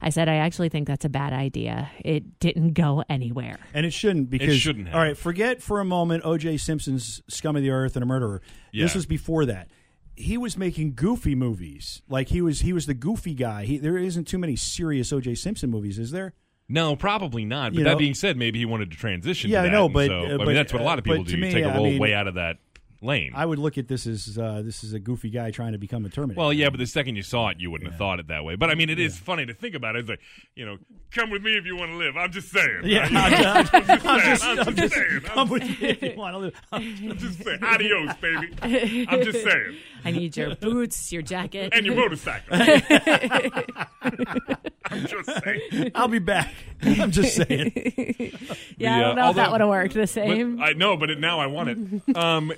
I 0.00 0.10
said, 0.10 0.28
I 0.28 0.36
actually 0.36 0.68
think 0.68 0.86
that's 0.86 1.04
a 1.04 1.08
bad 1.08 1.32
idea. 1.32 1.90
It 2.04 2.38
didn't 2.40 2.72
go 2.74 3.02
anywhere. 3.08 3.58
And 3.74 3.84
it 3.84 3.92
shouldn't 3.92 4.30
because 4.30 4.56
shouldn't 4.56 4.86
have. 4.88 4.94
All 4.96 5.00
right, 5.02 5.16
forget 5.16 5.62
for 5.62 5.80
a 5.80 5.84
moment 5.84 6.24
O.J. 6.24 6.56
Simpson's 6.58 7.22
scum 7.28 7.56
of 7.56 7.62
the 7.62 7.70
earth 7.70 7.96
and 7.96 8.02
a 8.02 8.06
murderer. 8.06 8.42
This 8.72 8.94
was 8.94 9.06
before 9.06 9.44
that. 9.46 9.68
He 10.16 10.38
was 10.38 10.56
making 10.56 10.94
goofy 10.94 11.34
movies. 11.34 12.00
Like 12.08 12.28
he 12.28 12.40
was 12.40 12.60
he 12.60 12.72
was 12.72 12.86
the 12.86 12.94
goofy 12.94 13.34
guy. 13.34 13.64
He, 13.64 13.78
there 13.78 13.98
isn't 13.98 14.28
too 14.28 14.38
many 14.38 14.54
serious 14.56 15.12
O.J. 15.12 15.34
Simpson 15.34 15.70
movies, 15.70 15.98
is 15.98 16.12
there? 16.12 16.34
No, 16.68 16.96
probably 16.96 17.44
not. 17.44 17.72
But 17.72 17.78
You 17.78 17.84
that 17.84 17.90
know- 17.90 17.98
being 17.98 18.14
said, 18.14 18.36
maybe 18.36 18.58
he 18.58 18.64
wanted 18.64 18.90
to 18.92 18.96
transition. 18.96 19.50
Yeah, 19.50 19.62
to 19.62 19.68
I 19.68 19.70
know, 19.72 19.88
but- 19.88 20.06
so, 20.06 20.20
uh, 20.20 20.38
I 20.40 20.44
mean, 20.44 20.54
that's 20.54 20.72
what 20.72 20.80
a 20.80 20.84
lot 20.84 20.98
of 20.98 21.04
people 21.04 21.24
do. 21.24 21.32
to 21.32 21.36
You 21.36 21.42
me, 21.42 21.52
take 21.52 21.64
a 21.64 21.68
I 21.68 21.74
roll 21.76 21.84
mean- 21.84 21.98
way 21.98 22.14
out 22.14 22.26
of 22.28 22.34
that 22.36 22.58
lane. 23.04 23.32
I 23.34 23.44
would 23.46 23.58
look 23.58 23.78
at 23.78 23.86
this 23.88 24.06
as 24.06 24.36
uh, 24.38 24.62
this 24.64 24.82
is 24.82 24.92
a 24.92 24.98
goofy 24.98 25.30
guy 25.30 25.50
trying 25.50 25.72
to 25.72 25.78
become 25.78 26.04
a 26.04 26.08
Terminator. 26.08 26.40
well, 26.40 26.52
yeah, 26.52 26.70
but 26.70 26.78
the 26.78 26.86
second 26.86 27.16
you 27.16 27.22
saw 27.22 27.48
it, 27.48 27.58
you 27.60 27.70
wouldn't 27.70 27.90
have 27.90 27.98
thought 27.98 28.18
it 28.20 28.28
that 28.28 28.44
way. 28.44 28.56
But 28.56 28.70
I 28.70 28.74
mean, 28.74 28.90
it 28.90 28.98
is 28.98 29.18
funny 29.18 29.46
to 29.46 29.54
think 29.54 29.74
about 29.74 29.96
it. 29.96 30.00
It's 30.00 30.08
like, 30.08 30.20
you 30.54 30.64
know, 30.66 30.78
come 31.10 31.30
with 31.30 31.42
me 31.42 31.56
if 31.56 31.64
you 31.66 31.76
want 31.76 31.90
to 31.92 31.96
live. 31.96 32.16
I'm 32.16 32.32
just 32.32 32.50
saying. 32.50 32.80
Yeah, 32.84 33.08
I'm 33.12 33.32
just, 33.32 33.74
I'm 33.74 33.86
saying. 33.86 34.00
just- 34.24 34.44
I'm 34.44 34.58
I'm 34.60 34.64
just 34.64 34.78
just- 34.78 34.94
saying. 34.94 35.20
come 35.22 35.48
with 35.50 35.62
me 35.62 35.76
if 35.88 36.02
you 36.02 36.14
want 36.16 36.34
to 36.34 36.38
live. 36.38 36.54
I'm 36.72 37.18
just 37.18 37.42
saying. 37.44 37.62
Adios, 37.62 38.14
baby. 38.20 39.06
I'm 39.08 39.22
just 39.22 39.42
saying. 39.44 39.76
I 40.06 40.10
need 40.10 40.36
your 40.36 40.54
boots, 40.56 41.12
your 41.12 41.22
jacket. 41.22 41.72
And 41.74 41.86
your 41.86 41.94
motorcycle. 41.96 42.46
I'm 44.90 45.06
just 45.06 45.30
saying. 45.44 45.90
I'll 45.94 46.08
be 46.08 46.18
back. 46.18 46.52
I'm 46.82 47.10
just 47.10 47.36
saying. 47.36 47.72
yeah, 48.76 48.96
I 48.96 48.98
The, 48.98 49.04
uh, 49.04 49.06
don't 49.08 49.16
know 49.16 49.30
if 49.30 49.36
that 49.36 49.50
would 49.52 49.60
have 49.62 49.70
worked 49.70 49.94
the 49.94 50.00
But 50.00 50.08
same. 50.10 50.62
I 50.62 50.72
know, 50.74 50.96
but 50.96 51.08
it, 51.10 51.18
now 51.18 51.40
I 51.40 51.46
want 51.46 51.70
it. 51.70 52.16
Um, 52.16 52.52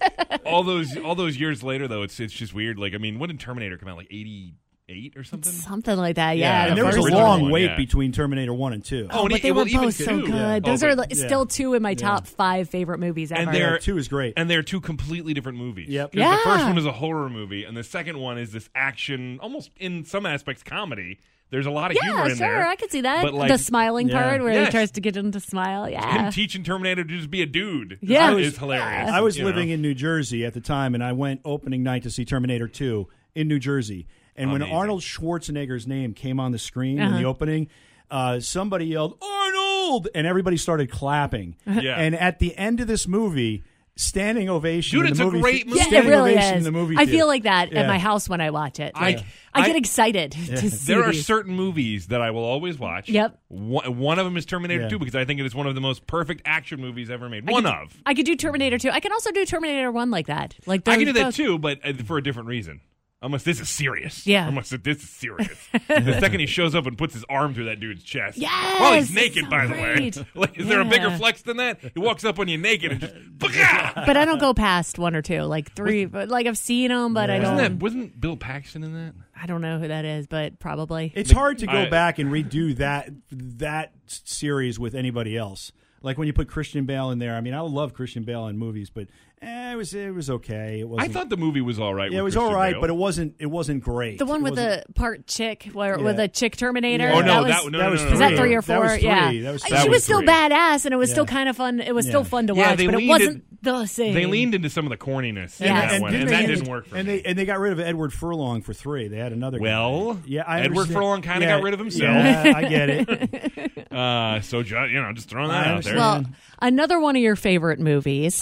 all 0.45 0.63
those 0.63 0.97
all 0.99 1.15
those 1.15 1.37
years 1.39 1.63
later, 1.63 1.89
though, 1.89 2.03
it's 2.03 2.19
it's 2.21 2.33
just 2.35 2.53
weird. 2.55 2.79
Like, 2.79 2.95
I 2.95 2.99
mean, 2.99 3.19
when 3.19 3.29
did 3.29 3.41
Terminator 3.41 3.79
come 3.79 3.89
out? 3.89 3.97
Like 3.97 4.09
eighty 4.11 4.55
eight 4.89 5.17
or 5.17 5.25
something? 5.25 5.51
Something 5.51 5.97
like 5.97 6.15
that, 6.15 6.37
Yeah, 6.37 6.47
yeah. 6.47 6.61
and 6.63 6.69
And 6.71 6.79
the 6.79 6.91
there 6.93 7.01
was 7.03 7.13
a 7.13 7.17
long 7.17 7.43
one, 7.43 7.51
wait 7.51 7.65
yeah. 7.71 7.77
between 7.77 8.13
Terminator 8.13 8.55
One 8.55 8.73
and 8.73 8.85
Two. 8.85 9.09
Oh, 9.11 9.25
and 9.25 9.33
oh, 9.33 9.35
but 9.35 9.43
they 9.43 9.51
well, 9.51 9.65
were 9.65 9.71
both 9.71 9.95
so 9.97 10.21
good. 10.21 10.29
Yeah. 10.29 10.59
Those 10.61 10.83
Oh, 10.85 10.87
are 10.87 10.91
but- 10.97 11.11
like, 11.11 11.15
still 11.17 11.45
two 11.45 11.75
in 11.75 11.83
my 11.83 11.95
top 11.95 12.27
five 12.29 12.69
favorite 12.71 12.99
movies 12.99 13.33
ever. 13.33 13.43
And 13.43 13.53
they're 13.55 13.73
Yeah, 13.73 13.79
two 13.79 13.99
is 13.99 14.07
great. 14.07 14.35
and 14.37 14.49
they're 14.49 14.63
two 14.63 14.81
completely 14.81 15.35
different 15.35 15.59
movies. 15.59 15.89
Yep. 15.89 16.13
'Cause 16.13 16.39
The 16.39 16.45
first 16.51 16.65
one 16.67 16.79
is 16.79 16.87
a 16.87 16.93
horror 16.93 17.29
movie, 17.29 17.65
and 17.65 17.77
the 17.77 17.83
second 17.83 18.19
one 18.19 18.39
is 18.39 18.53
this 18.53 18.69
action, 18.77 19.41
almost 19.43 19.71
in 19.81 20.05
some 20.05 20.25
aspects 20.25 20.63
comedy. 20.63 21.19
There's 21.51 21.67
a 21.67 21.71
lot 21.71 21.93
of 21.93 21.97
humor 21.99 22.19
yeah, 22.19 22.25
in 22.25 22.37
sure, 22.37 22.47
there. 22.49 22.67
I 22.67 22.75
could 22.77 22.91
see 22.91 23.03
that. 23.03 23.23
But 23.23 23.33
like 23.35 23.49
the 23.51 23.59
smiling 23.59 24.09
Yeah. 24.09 24.21
part 24.23 24.43
where 24.43 24.53
Yes. 24.53 24.67
he 24.67 24.71
tries 24.73 24.91
to 24.93 25.01
get 25.01 25.17
him 25.17 25.31
to 25.33 25.39
smile. 25.41 25.89
Yeah. 25.89 26.25
him 26.25 26.33
teaching 26.33 26.65
Terminator 26.65 27.05
to 27.05 27.17
just 27.17 27.31
be 27.31 27.41
a 27.43 27.47
dude, 27.47 27.99
Yeah. 28.03 28.25
is, 28.27 28.31
I 28.31 28.35
was- 28.35 28.47
is 28.47 28.59
hilarious. 28.59 29.11
I 29.11 29.21
was 29.21 29.37
you 29.39 29.45
know? 29.45 29.51
living 29.51 29.69
in 29.71 29.81
New 29.81 29.95
Jersey 29.95 30.45
at 30.45 30.55
the 30.55 30.61
time, 30.61 30.95
and 30.95 31.05
I 31.05 31.13
went 31.13 31.41
opening 31.45 31.83
night 31.85 32.03
to 32.03 32.11
see 32.11 32.25
Terminator 32.25 32.67
2 32.67 33.07
in 33.37 33.47
New 33.49 33.59
Jersey. 33.61 34.07
And 34.35 34.51
when 34.53 34.63
Arnold 34.63 35.03
Schwarzenegger's 35.03 35.87
name 35.87 36.13
came 36.15 36.39
on 36.41 36.53
the 36.53 36.59
screen 36.59 36.99
in 36.99 37.05
Uh-huh. 37.09 37.19
the 37.19 37.25
opening, 37.25 37.69
uh, 38.11 38.41
somebody 38.41 38.87
yelled, 38.87 39.17
Arnold! 39.23 40.09
And 40.15 40.27
everybody 40.27 40.57
started 40.57 40.91
clapping. 40.91 41.55
Yeah. 41.67 41.97
And 41.97 42.15
at 42.17 42.39
the 42.41 42.57
end 42.59 42.81
of 42.81 42.87
this 42.89 43.07
movie, 43.07 43.63
standing 43.97 44.49
ovation. 44.49 44.99
Dude, 44.99 45.07
in 45.07 45.13
it's 45.13 45.19
the 45.19 45.27
a 45.29 45.31
great 45.31 45.65
the- 45.65 45.71
movie. 45.71 45.79
Yeah, 45.79 45.85
it 45.85 45.89
standing 45.89 46.11
really 46.11 46.33
ovation 46.33 46.55
is. 46.55 46.67
In 46.67 46.73
the 46.73 46.79
movie 46.79 46.97
I 46.99 47.07
feel 47.07 47.27
like 47.27 47.45
that 47.45 47.73
Yeah. 47.73 47.81
at 47.81 47.87
my 47.89 47.99
house 47.99 48.29
when 48.29 48.41
I 48.41 48.51
watch 48.51 48.79
it. 48.79 48.93
I- 48.95 49.05
Like, 49.15 49.19
I, 49.55 49.63
I- 49.63 49.67
get 49.67 49.77
excited 49.77 50.33
to 50.33 50.57
see 50.59 50.67
it. 50.67 50.73
There 50.87 51.03
are 51.03 51.13
these. 51.13 51.25
certain 51.27 51.55
movies 51.55 52.09
that 52.09 52.21
I 52.21 52.31
will 52.31 52.45
always 52.45 52.79
watch. 52.79 53.09
Yep. 53.09 53.39
One, 53.49 53.97
one 53.99 54.19
of 54.19 54.25
them 54.27 54.37
is 54.37 54.45
Terminator 54.45 54.83
Yeah. 54.83 54.89
2 54.91 54.99
because 54.99 55.15
I 55.15 55.25
think 55.25 55.41
it 55.41 55.47
is 55.47 55.55
one 55.55 55.67
of 55.67 55.75
the 55.75 55.81
most 55.81 56.07
perfect 56.07 56.43
action 56.45 56.81
movies 56.81 57.11
ever 57.11 57.29
made. 57.29 57.49
I 57.49 57.53
One 57.53 57.65
could- 57.65 57.73
of. 57.73 57.97
I 58.05 58.13
could 58.15 58.27
do 58.27 58.37
Terminator 58.37 58.79
2. 58.79 58.91
I 58.91 59.01
can 59.01 59.13
also 59.13 59.33
do 59.33 59.45
Terminator 59.47 59.91
1 59.91 60.11
like 60.11 60.27
that. 60.27 60.55
Like 60.67 60.87
I 60.87 60.97
can 60.97 61.07
do 61.07 61.13
that 61.15 61.25
both- 61.25 61.37
too, 61.37 61.59
but 61.59 61.81
uh, 61.85 61.93
for 62.05 62.19
a 62.19 62.23
different 62.23 62.49
reason. 62.49 62.81
Unless 63.23 63.45
this 63.45 63.61
is 63.61 63.69
serious. 63.71 64.27
Yeah. 64.27 64.47
Unless 64.47 64.71
this 64.71 65.03
is 65.03 65.09
serious. 65.09 65.69
the 65.89 66.19
second 66.21 66.41
he 66.41 66.47
shows 66.47 66.75
up 66.75 66.85
and 66.87 66.99
puts 66.99 67.15
his 67.15 67.25
arm 67.31 67.55
through 67.55 67.65
that 67.65 67.81
dude's 67.81 68.03
chest. 68.05 68.37
Yes, 68.37 68.81
While 68.81 68.93
he's 68.95 69.11
naked, 69.13 69.45
so 69.45 69.51
by 69.51 69.67
the 69.67 69.73
way. 69.73 70.13
Like, 70.35 70.59
is 70.59 70.67
there 70.69 70.81
a 70.81 70.85
bigger 70.85 71.11
flex 71.17 71.41
than 71.43 71.57
that? 71.57 71.81
He 71.95 71.99
walks 71.99 72.25
up 72.27 72.39
on 72.39 72.47
you 72.49 72.59
naked 72.59 72.93
and 72.93 73.01
just. 73.01 73.15
But 73.97 74.17
I 74.19 74.25
don't 74.27 74.39
go 74.39 74.53
past 74.53 74.99
one 74.99 75.17
or 75.17 75.23
two, 75.23 75.43
like 75.43 75.73
three. 75.73 76.05
But 76.05 76.29
like 76.29 76.47
I've 76.47 76.59
seen 76.59 76.91
them, 76.91 77.15
but 77.15 77.31
I 77.31 77.39
Wasn't 77.39 77.59
don't. 77.59 77.79
that 77.79 77.83
wasn't 77.83 78.21
Bill 78.21 78.37
Paxton 78.37 78.85
in 78.85 78.93
that? 78.93 79.15
I 79.35 79.47
don't 79.47 79.63
know 79.63 79.79
who 79.79 79.89
that 79.89 80.05
is, 80.05 80.27
but 80.27 80.59
probably. 80.59 81.11
It's 81.15 81.31
hard 81.33 81.59
to 81.59 81.67
go 81.67 81.83
I- 81.83 81.89
back 81.89 82.19
and 82.19 82.31
redo 82.31 82.77
that 82.77 83.09
that 83.31 83.93
series 84.07 84.79
with 84.79 84.95
anybody 84.95 85.37
else. 85.37 85.73
Like 86.07 86.17
when 86.19 86.27
you 86.29 86.33
put 86.33 86.49
Christian 86.49 86.87
Bale 86.87 87.11
in 87.11 87.19
there. 87.19 87.35
I 87.35 87.41
mean, 87.41 87.53
I 87.53 87.61
love 87.61 87.93
Christian 87.93 88.23
Bale 88.23 88.47
in 88.47 88.57
movies, 88.57 88.89
but 88.91 89.09
eh, 89.43 89.73
it 89.73 89.77
was 89.77 89.93
it 89.93 90.15
was 90.15 90.31
okay. 90.31 90.81
It 90.81 90.89
I 90.99 91.09
thought 91.09 91.29
the 91.29 91.37
movie 91.37 91.61
was 91.61 91.79
all 91.81 91.93
right. 91.93 92.11
yeah, 92.13 92.21
it 92.21 92.23
was 92.23 92.37
all 92.37 92.45
Christian 92.45 92.57
right, 92.61 92.73
Bale. 92.75 92.81
but 92.81 92.91
it 92.91 92.97
wasn't 92.97 93.35
it 93.41 93.47
wasn't 93.47 93.83
great. 93.83 94.19
the 94.19 94.25
one 94.25 94.43
with 94.43 94.55
the 94.55 94.85
part 94.95 95.27
chick, 95.27 95.69
where 95.73 95.99
Yeah. 95.99 96.05
with 96.05 96.17
the 96.17 96.29
chick 96.29 96.57
Terminator. 96.57 97.09
Yeah. 97.09 97.15
Oh, 97.17 97.21
no, 97.21 97.43
that 97.45 97.49
that- 97.49 97.65
was, 97.65 97.73
no, 97.73 97.79
that 97.79 97.85
no, 97.85 97.91
was 97.91 98.03
no, 98.05 98.11
was 98.11 98.21
no, 98.21 98.27
that 98.27 98.31
no, 98.31 98.37
three 98.39 98.51
no. 98.51 98.57
or 98.57 98.61
That 98.63 98.67
four? 98.77 98.81
was 98.85 98.93
three. 98.95 99.03
Yeah, 99.03 99.43
That 99.43 99.53
was 99.53 99.65
three. 99.65 99.79
she 99.79 99.89
was 99.89 99.97
was 99.97 100.05
still 100.05 100.19
three. 100.21 100.29
badass, 100.29 100.85
and 100.87 100.95
it 100.95 100.97
was 100.97 101.11
still 101.11 101.27
kind 101.27 101.49
of 101.49 101.57
fun. 101.57 101.81
It 101.81 101.95
was 101.95 102.07
Yeah. 102.07 102.11
still 102.11 102.25
fun 102.25 102.47
to 102.47 102.55
Yeah, 102.55 102.71
watch, 102.71 102.77
but 102.87 102.95
it 102.95 103.09
wasn't 103.09 103.35
in- 103.37 103.43
the 103.73 103.87
same. 103.87 104.15
They 104.15 104.27
leaned 104.27 104.55
into 104.55 104.71
some 104.71 104.85
of 104.87 104.91
the 104.91 104.97
corniness 104.97 105.61
in 105.61 105.67
that 105.69 105.93
And 105.93 106.03
one, 106.03 106.15
and 106.15 106.21
didn't 106.29 106.33
that 106.33 106.47
they- 106.47 106.55
didn't 106.55 106.69
work 106.69 106.87
for 106.87 106.97
and 106.97 107.07
me. 107.09 107.17
they 107.19 107.23
and 107.29 107.39
they 107.39 107.45
got 107.45 107.59
rid 107.59 107.73
of 107.73 107.81
Edward 107.81 108.13
Furlong 108.13 108.63
for 108.63 108.73
three. 108.73 109.09
They 109.09 109.19
had 109.19 109.33
another. 109.33 109.59
guy. 109.59 109.63
Well, 109.63 110.19
yeah, 110.27 110.45
I 110.47 110.61
Edward 110.61 110.83
understand. 110.83 110.95
Furlong 110.97 111.23
kinda 111.23 111.41
Yeah, 111.47 111.57
got 111.57 111.63
rid 111.63 111.75
of 111.75 111.81
himself. 111.81 112.03
Yeah, 112.03 112.53
I 112.57 112.65
get 112.69 112.89
it. 112.91 113.87
uh, 113.93 114.41
so 114.41 114.61
you 114.61 114.75
know, 115.01 115.13
just 115.13 115.29
throwing 115.29 115.49
that 115.49 115.67
out 115.67 115.85
there. 115.85 115.97
well, 115.97 116.25
another 116.63 116.99
one 117.01 117.17
of 117.17 117.23
your 117.23 117.37
favorite 117.37 117.79
movies, 117.81 118.41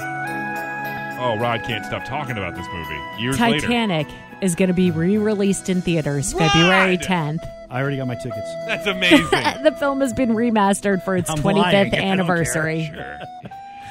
oh, 0.00 1.36
Rod 1.40 1.62
can't 1.64 1.84
stop 1.84 2.04
talking 2.04 2.36
about 2.36 2.54
this 2.54 2.66
movie. 2.72 3.22
Years 3.22 3.38
later, 3.40 3.60
Titanic, 3.60 4.06
is 4.40 4.54
going 4.54 4.68
to 4.68 4.74
be 4.74 4.90
re-released 4.90 5.68
in 5.68 5.82
theaters 5.82 6.32
February 6.32 6.96
10th. 6.98 7.38
I 7.70 7.80
already 7.82 7.96
got 7.98 8.06
my 8.06 8.14
tickets. 8.14 8.48
that's 8.66 8.86
amazing. 8.86 9.28
the 9.62 9.74
film 9.78 10.00
has 10.00 10.12
been 10.14 10.30
remastered 10.30 11.04
for 11.04 11.16
its 11.16 11.28
I'm 11.28 11.38
25th 11.38 11.44
lying. 11.54 11.64
I 11.64 11.72
don't 11.84 11.90
care. 11.90 12.00
anniversary. 12.02 12.90
Sure. 12.94 13.18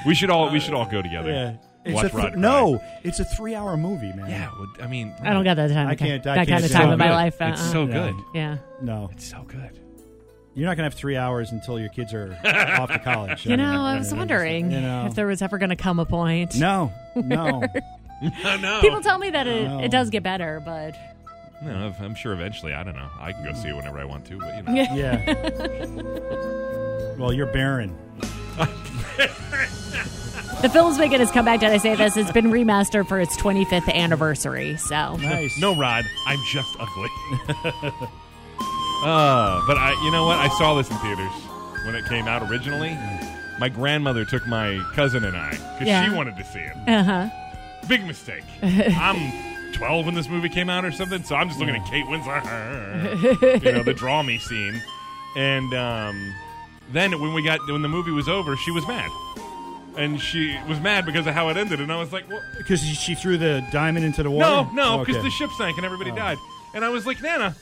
We 0.08 0.16
should 0.16 0.30
all 0.32 0.50
we 0.50 0.60
should 0.60 0.74
all 0.74 0.84
uh, 0.84 0.90
go 0.90 1.02
together. 1.02 1.30
Yeah, 1.32 1.56
it's 1.86 1.96
Watch 1.96 2.06
a 2.06 2.10
th- 2.10 2.24
Rod 2.24 2.38
no, 2.38 2.82
it's 3.04 3.20
a 3.20 3.26
three-hour 3.26 3.78
movie, 3.78 4.12
man. 4.14 4.30
Yeah, 4.30 4.50
well, 4.58 4.68
I 4.82 4.88
mean, 4.88 5.14
I 5.22 5.34
don't 5.34 5.44
got 5.44 5.56
that 5.56 5.70
time. 5.70 5.88
I 5.88 5.96
can't- 5.96 6.26
I 6.26 6.36
that 6.36 6.48
can't 6.48 6.50
kind 6.50 6.64
of 6.64 6.72
do 6.72 6.78
time 6.78 6.90
it. 6.90 6.94
in 6.94 7.00
my 7.00 7.12
life. 7.12 7.36
It's 7.40 7.62
uh-uh. 7.62 7.72
so 7.72 7.86
No. 7.86 8.12
good. 8.14 8.24
yeah. 8.34 8.58
no, 8.82 9.10
It's 9.14 9.30
so 9.30 9.44
good. 9.44 9.80
you're 10.56 10.66
not 10.66 10.76
gonna 10.78 10.86
have 10.88 10.94
three 10.96 11.18
hours 11.18 11.52
until 11.52 11.80
your 11.80 11.90
kids 11.90 12.14
are 12.14 12.38
off 12.80 12.90
to 12.92 13.00
college. 13.00 13.46
You 13.46 13.58
know, 13.58 13.84
I 13.84 13.98
was 13.98 14.14
wondering 14.14 14.72
You 14.72 14.82
know. 14.82 15.06
if 15.08 15.16
there 15.16 15.28
was 15.28 15.42
ever 15.42 15.58
going 15.58 15.70
to 15.70 15.76
come 15.76 16.00
a 16.00 16.06
point. 16.06 16.56
No, 16.56 16.92
no. 17.16 17.62
I 18.44 18.58
know. 18.58 18.80
People 18.82 19.02
tell 19.02 19.20
me 19.20 19.30
that 19.30 19.46
it, 19.46 19.68
No. 19.68 19.80
it 19.82 19.92
does 19.92 20.10
get 20.10 20.24
better, 20.24 20.60
but 20.66 20.96
No, 21.64 21.94
I'm 22.00 22.16
sure 22.16 22.34
eventually. 22.34 22.74
I 22.74 22.82
don't 22.84 22.96
know. 22.96 23.10
I 23.20 23.34
can 23.34 23.44
go 23.44 23.54
see 23.54 23.68
it 23.70 23.76
whenever 23.76 24.00
I 24.00 24.06
want 24.06 24.26
to, 24.26 24.40
but 24.40 24.56
you 24.56 24.64
know. 24.64 24.74
yeah. 24.74 24.96
yeah. 24.96 27.16
well, 27.20 27.32
you're 27.34 27.52
barren. 27.54 27.96
The 30.62 30.70
film's 30.70 30.98
making 30.98 31.22
its 31.22 31.32
comeback. 31.32 31.60
Did 31.60 31.70
I 31.72 31.78
say 31.78 31.96
this? 31.96 32.18
It's 32.18 32.32
been 32.32 32.48
remastered 32.52 33.08
for 33.08 33.20
its 33.20 33.38
25th 33.38 33.94
anniversary. 33.94 34.76
So 34.78 35.16
Nice. 35.18 35.58
No, 35.60 35.76
Rod, 35.76 36.06
I'm 36.26 36.40
just 36.46 36.76
ugly. 36.80 37.10
uh, 39.04 39.62
but 39.68 39.78
I, 39.78 40.00
you 40.04 40.12
know 40.12 40.26
what? 40.26 40.38
I 40.38 40.48
saw 40.58 40.74
this 40.76 40.90
in 40.90 40.98
theaters 40.98 41.32
when 41.86 41.96
it 41.96 42.06
came 42.06 42.28
out 42.28 42.50
originally. 42.50 42.98
My 43.60 43.70
grandmother 43.70 44.26
took 44.26 44.46
my 44.48 44.84
cousin 44.94 45.24
and 45.24 45.36
I 45.36 45.52
because 45.52 45.88
Yeah. 45.88 46.06
she 46.10 46.16
wanted 46.16 46.38
to 46.38 46.44
see 46.46 46.60
it. 46.60 46.76
uh 46.88 47.04
huh. 47.04 47.30
Big 47.88 48.06
mistake. 48.06 48.44
I'm 48.64 49.32
12 49.74 50.06
when 50.06 50.16
this 50.16 50.28
movie 50.28 50.50
came 50.50 50.70
out 50.70 50.84
or 50.86 50.92
something, 50.92 51.24
so 51.24 51.36
I'm 51.36 51.48
just 51.48 51.60
looking 51.60 51.76
at 51.76 51.86
Kate 51.88 52.06
Winslet, 52.06 53.64
you 53.64 53.72
know, 53.72 53.84
the 53.84 53.94
draw 53.94 54.24
me 54.24 54.38
scene, 54.40 54.82
and 55.36 55.74
um, 55.74 56.34
then 56.92 57.20
when 57.22 57.34
we 57.34 57.42
got 57.44 57.60
when 57.70 57.82
the 57.84 57.88
movie 57.88 58.12
was 58.12 58.28
over, 58.28 58.56
she 58.58 58.72
was 58.72 58.86
mad, 58.88 59.10
and 59.98 60.22
she 60.22 60.58
was 60.68 60.80
mad 60.80 61.06
because 61.06 61.28
of 61.28 61.34
how 61.34 61.50
it 61.50 61.58
ended, 61.58 61.80
and 61.82 61.92
I 61.92 61.98
was 61.98 62.12
like, 62.14 62.30
well, 62.30 62.42
Because 62.58 62.82
she 62.82 63.16
threw 63.16 63.38
the 63.38 63.64
diamond 63.72 64.06
into 64.06 64.24
the 64.24 64.32
water. 64.32 64.70
no, 64.74 64.98
no, 64.98 65.00
because 65.00 65.18
Okay. 65.18 65.24
the 65.28 65.32
ship 65.32 65.50
sank 65.58 65.78
and 65.78 65.86
everybody 65.86 66.12
died, 66.12 66.38
and 66.74 66.86
I 66.86 66.90
was 66.90 67.06
like, 67.06 67.22
Nana. 67.22 67.56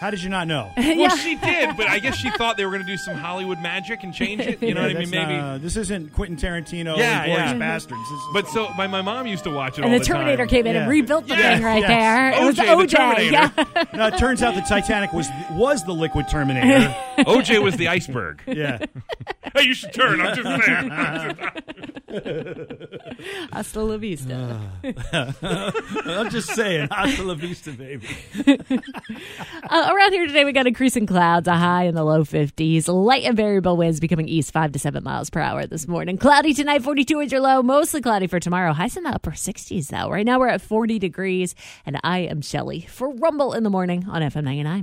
How 0.00 0.08
did 0.10 0.22
you 0.22 0.30
not 0.30 0.46
know? 0.46 0.70
Well, 0.78 1.14
she 1.14 1.34
did, 1.36 1.76
but 1.76 1.86
I 1.86 1.98
guess 1.98 2.16
she 2.16 2.30
thought 2.30 2.56
they 2.56 2.64
were 2.64 2.70
going 2.70 2.80
to 2.80 2.86
do 2.90 2.96
some 2.96 3.16
Hollywood 3.18 3.60
magic 3.60 4.02
and 4.02 4.14
change 4.14 4.40
it. 4.40 4.62
You 4.62 4.72
know 4.72 4.80
what 4.80 4.92
I 4.92 4.94
mean? 4.94 5.10
That's 5.10 5.10
Maybe. 5.10 5.36
not- 5.36 5.44
uh, 5.56 5.58
this 5.58 5.76
isn't 5.76 6.14
Quentin 6.14 6.38
Tarantino 6.38 6.96
Yeah, 6.96 7.18
and 7.24 7.26
Glorious 7.26 7.52
yeah. 7.52 7.58
Bastards. 7.58 8.00
This 8.00 8.18
is- 8.18 8.24
But 8.32 8.48
so 8.48 8.70
my, 8.78 8.86
my 8.86 9.02
mom 9.02 9.26
used 9.26 9.44
to 9.44 9.50
watch 9.50 9.74
it 9.78 9.84
And 9.84 9.84
all 9.84 9.90
the 9.90 9.98
the 9.98 10.04
Terminator 10.06 10.44
time. 10.44 10.48
came 10.48 10.66
in 10.66 10.74
and 10.76 10.86
Yeah. 10.86 10.90
rebuilt 10.90 11.26
the 11.28 11.34
Yes, 11.36 11.56
thing 11.58 11.64
right 11.66 11.82
yes. 11.82 11.88
there. 11.88 12.30
It 12.42 12.46
was 12.46 12.56
OJ, 12.56 12.64
the 12.66 12.82
OJ. 12.82 12.96
Terminator. 12.96 13.30
Yeah. 13.76 13.84
no, 13.94 14.06
it 14.06 14.16
turns 14.16 14.42
out 14.42 14.54
the 14.54 14.62
Titanic 14.62 15.12
was 15.12 15.28
was 15.52 15.84
the 15.84 15.92
liquid 15.92 16.28
Terminator. 16.30 16.94
OJ 17.18 17.62
was 17.62 17.76
the 17.76 17.88
iceberg. 17.88 18.40
yeah. 18.46 18.78
hey, 19.54 19.64
you 19.64 19.74
should 19.74 19.92
turn. 19.92 20.22
I'm 20.22 20.34
just 20.34 20.64
saying. 20.64 21.79
Hasta 23.52 23.82
la 23.82 23.96
vista. 23.96 24.60
I'm 26.06 26.30
just 26.30 26.50
saying. 26.50 26.88
Hasta 26.90 27.22
la 27.22 27.34
vista, 27.34 27.72
baby. 27.72 28.08
Uh, 29.70 29.92
around 29.94 30.12
here 30.12 30.26
today, 30.26 30.44
we 30.44 30.50
got 30.50 30.66
increasing 30.66 31.06
clouds, 31.06 31.46
a 31.46 31.54
high 31.54 31.84
in 31.84 31.94
the 31.94 32.02
low 32.02 32.24
50s. 32.24 32.88
Light 32.88 33.22
and 33.22 33.36
variable 33.36 33.76
winds 33.76 34.00
becoming 34.00 34.26
east 34.28 34.52
5 34.52 34.72
to 34.72 34.80
7 34.80 35.04
miles 35.04 35.30
per 35.30 35.38
hour 35.38 35.64
this 35.66 35.86
morning. 35.86 36.16
Cloudy 36.18 36.54
tonight, 36.54 36.82
42 36.82 37.20
is 37.20 37.30
your 37.30 37.40
low. 37.40 37.62
Mostly 37.62 38.00
cloudy 38.00 38.26
for 38.26 38.40
tomorrow. 38.40 38.72
Highs 38.72 38.96
in 38.96 39.04
the 39.04 39.10
upper 39.10 39.30
60s, 39.30 39.86
though. 39.88 40.10
Right 40.10 40.26
now, 40.26 40.40
we're 40.40 40.48
at 40.48 40.60
40 40.60 40.98
degrees. 40.98 41.54
And 41.86 42.00
I 42.02 42.20
am 42.20 42.40
Shelly 42.40 42.80
for 42.80 43.14
Rumble 43.14 43.52
in 43.52 43.62
the 43.62 43.70
Morning 43.70 44.06
on 44.08 44.22
FM 44.22 44.42
99. 44.42 44.78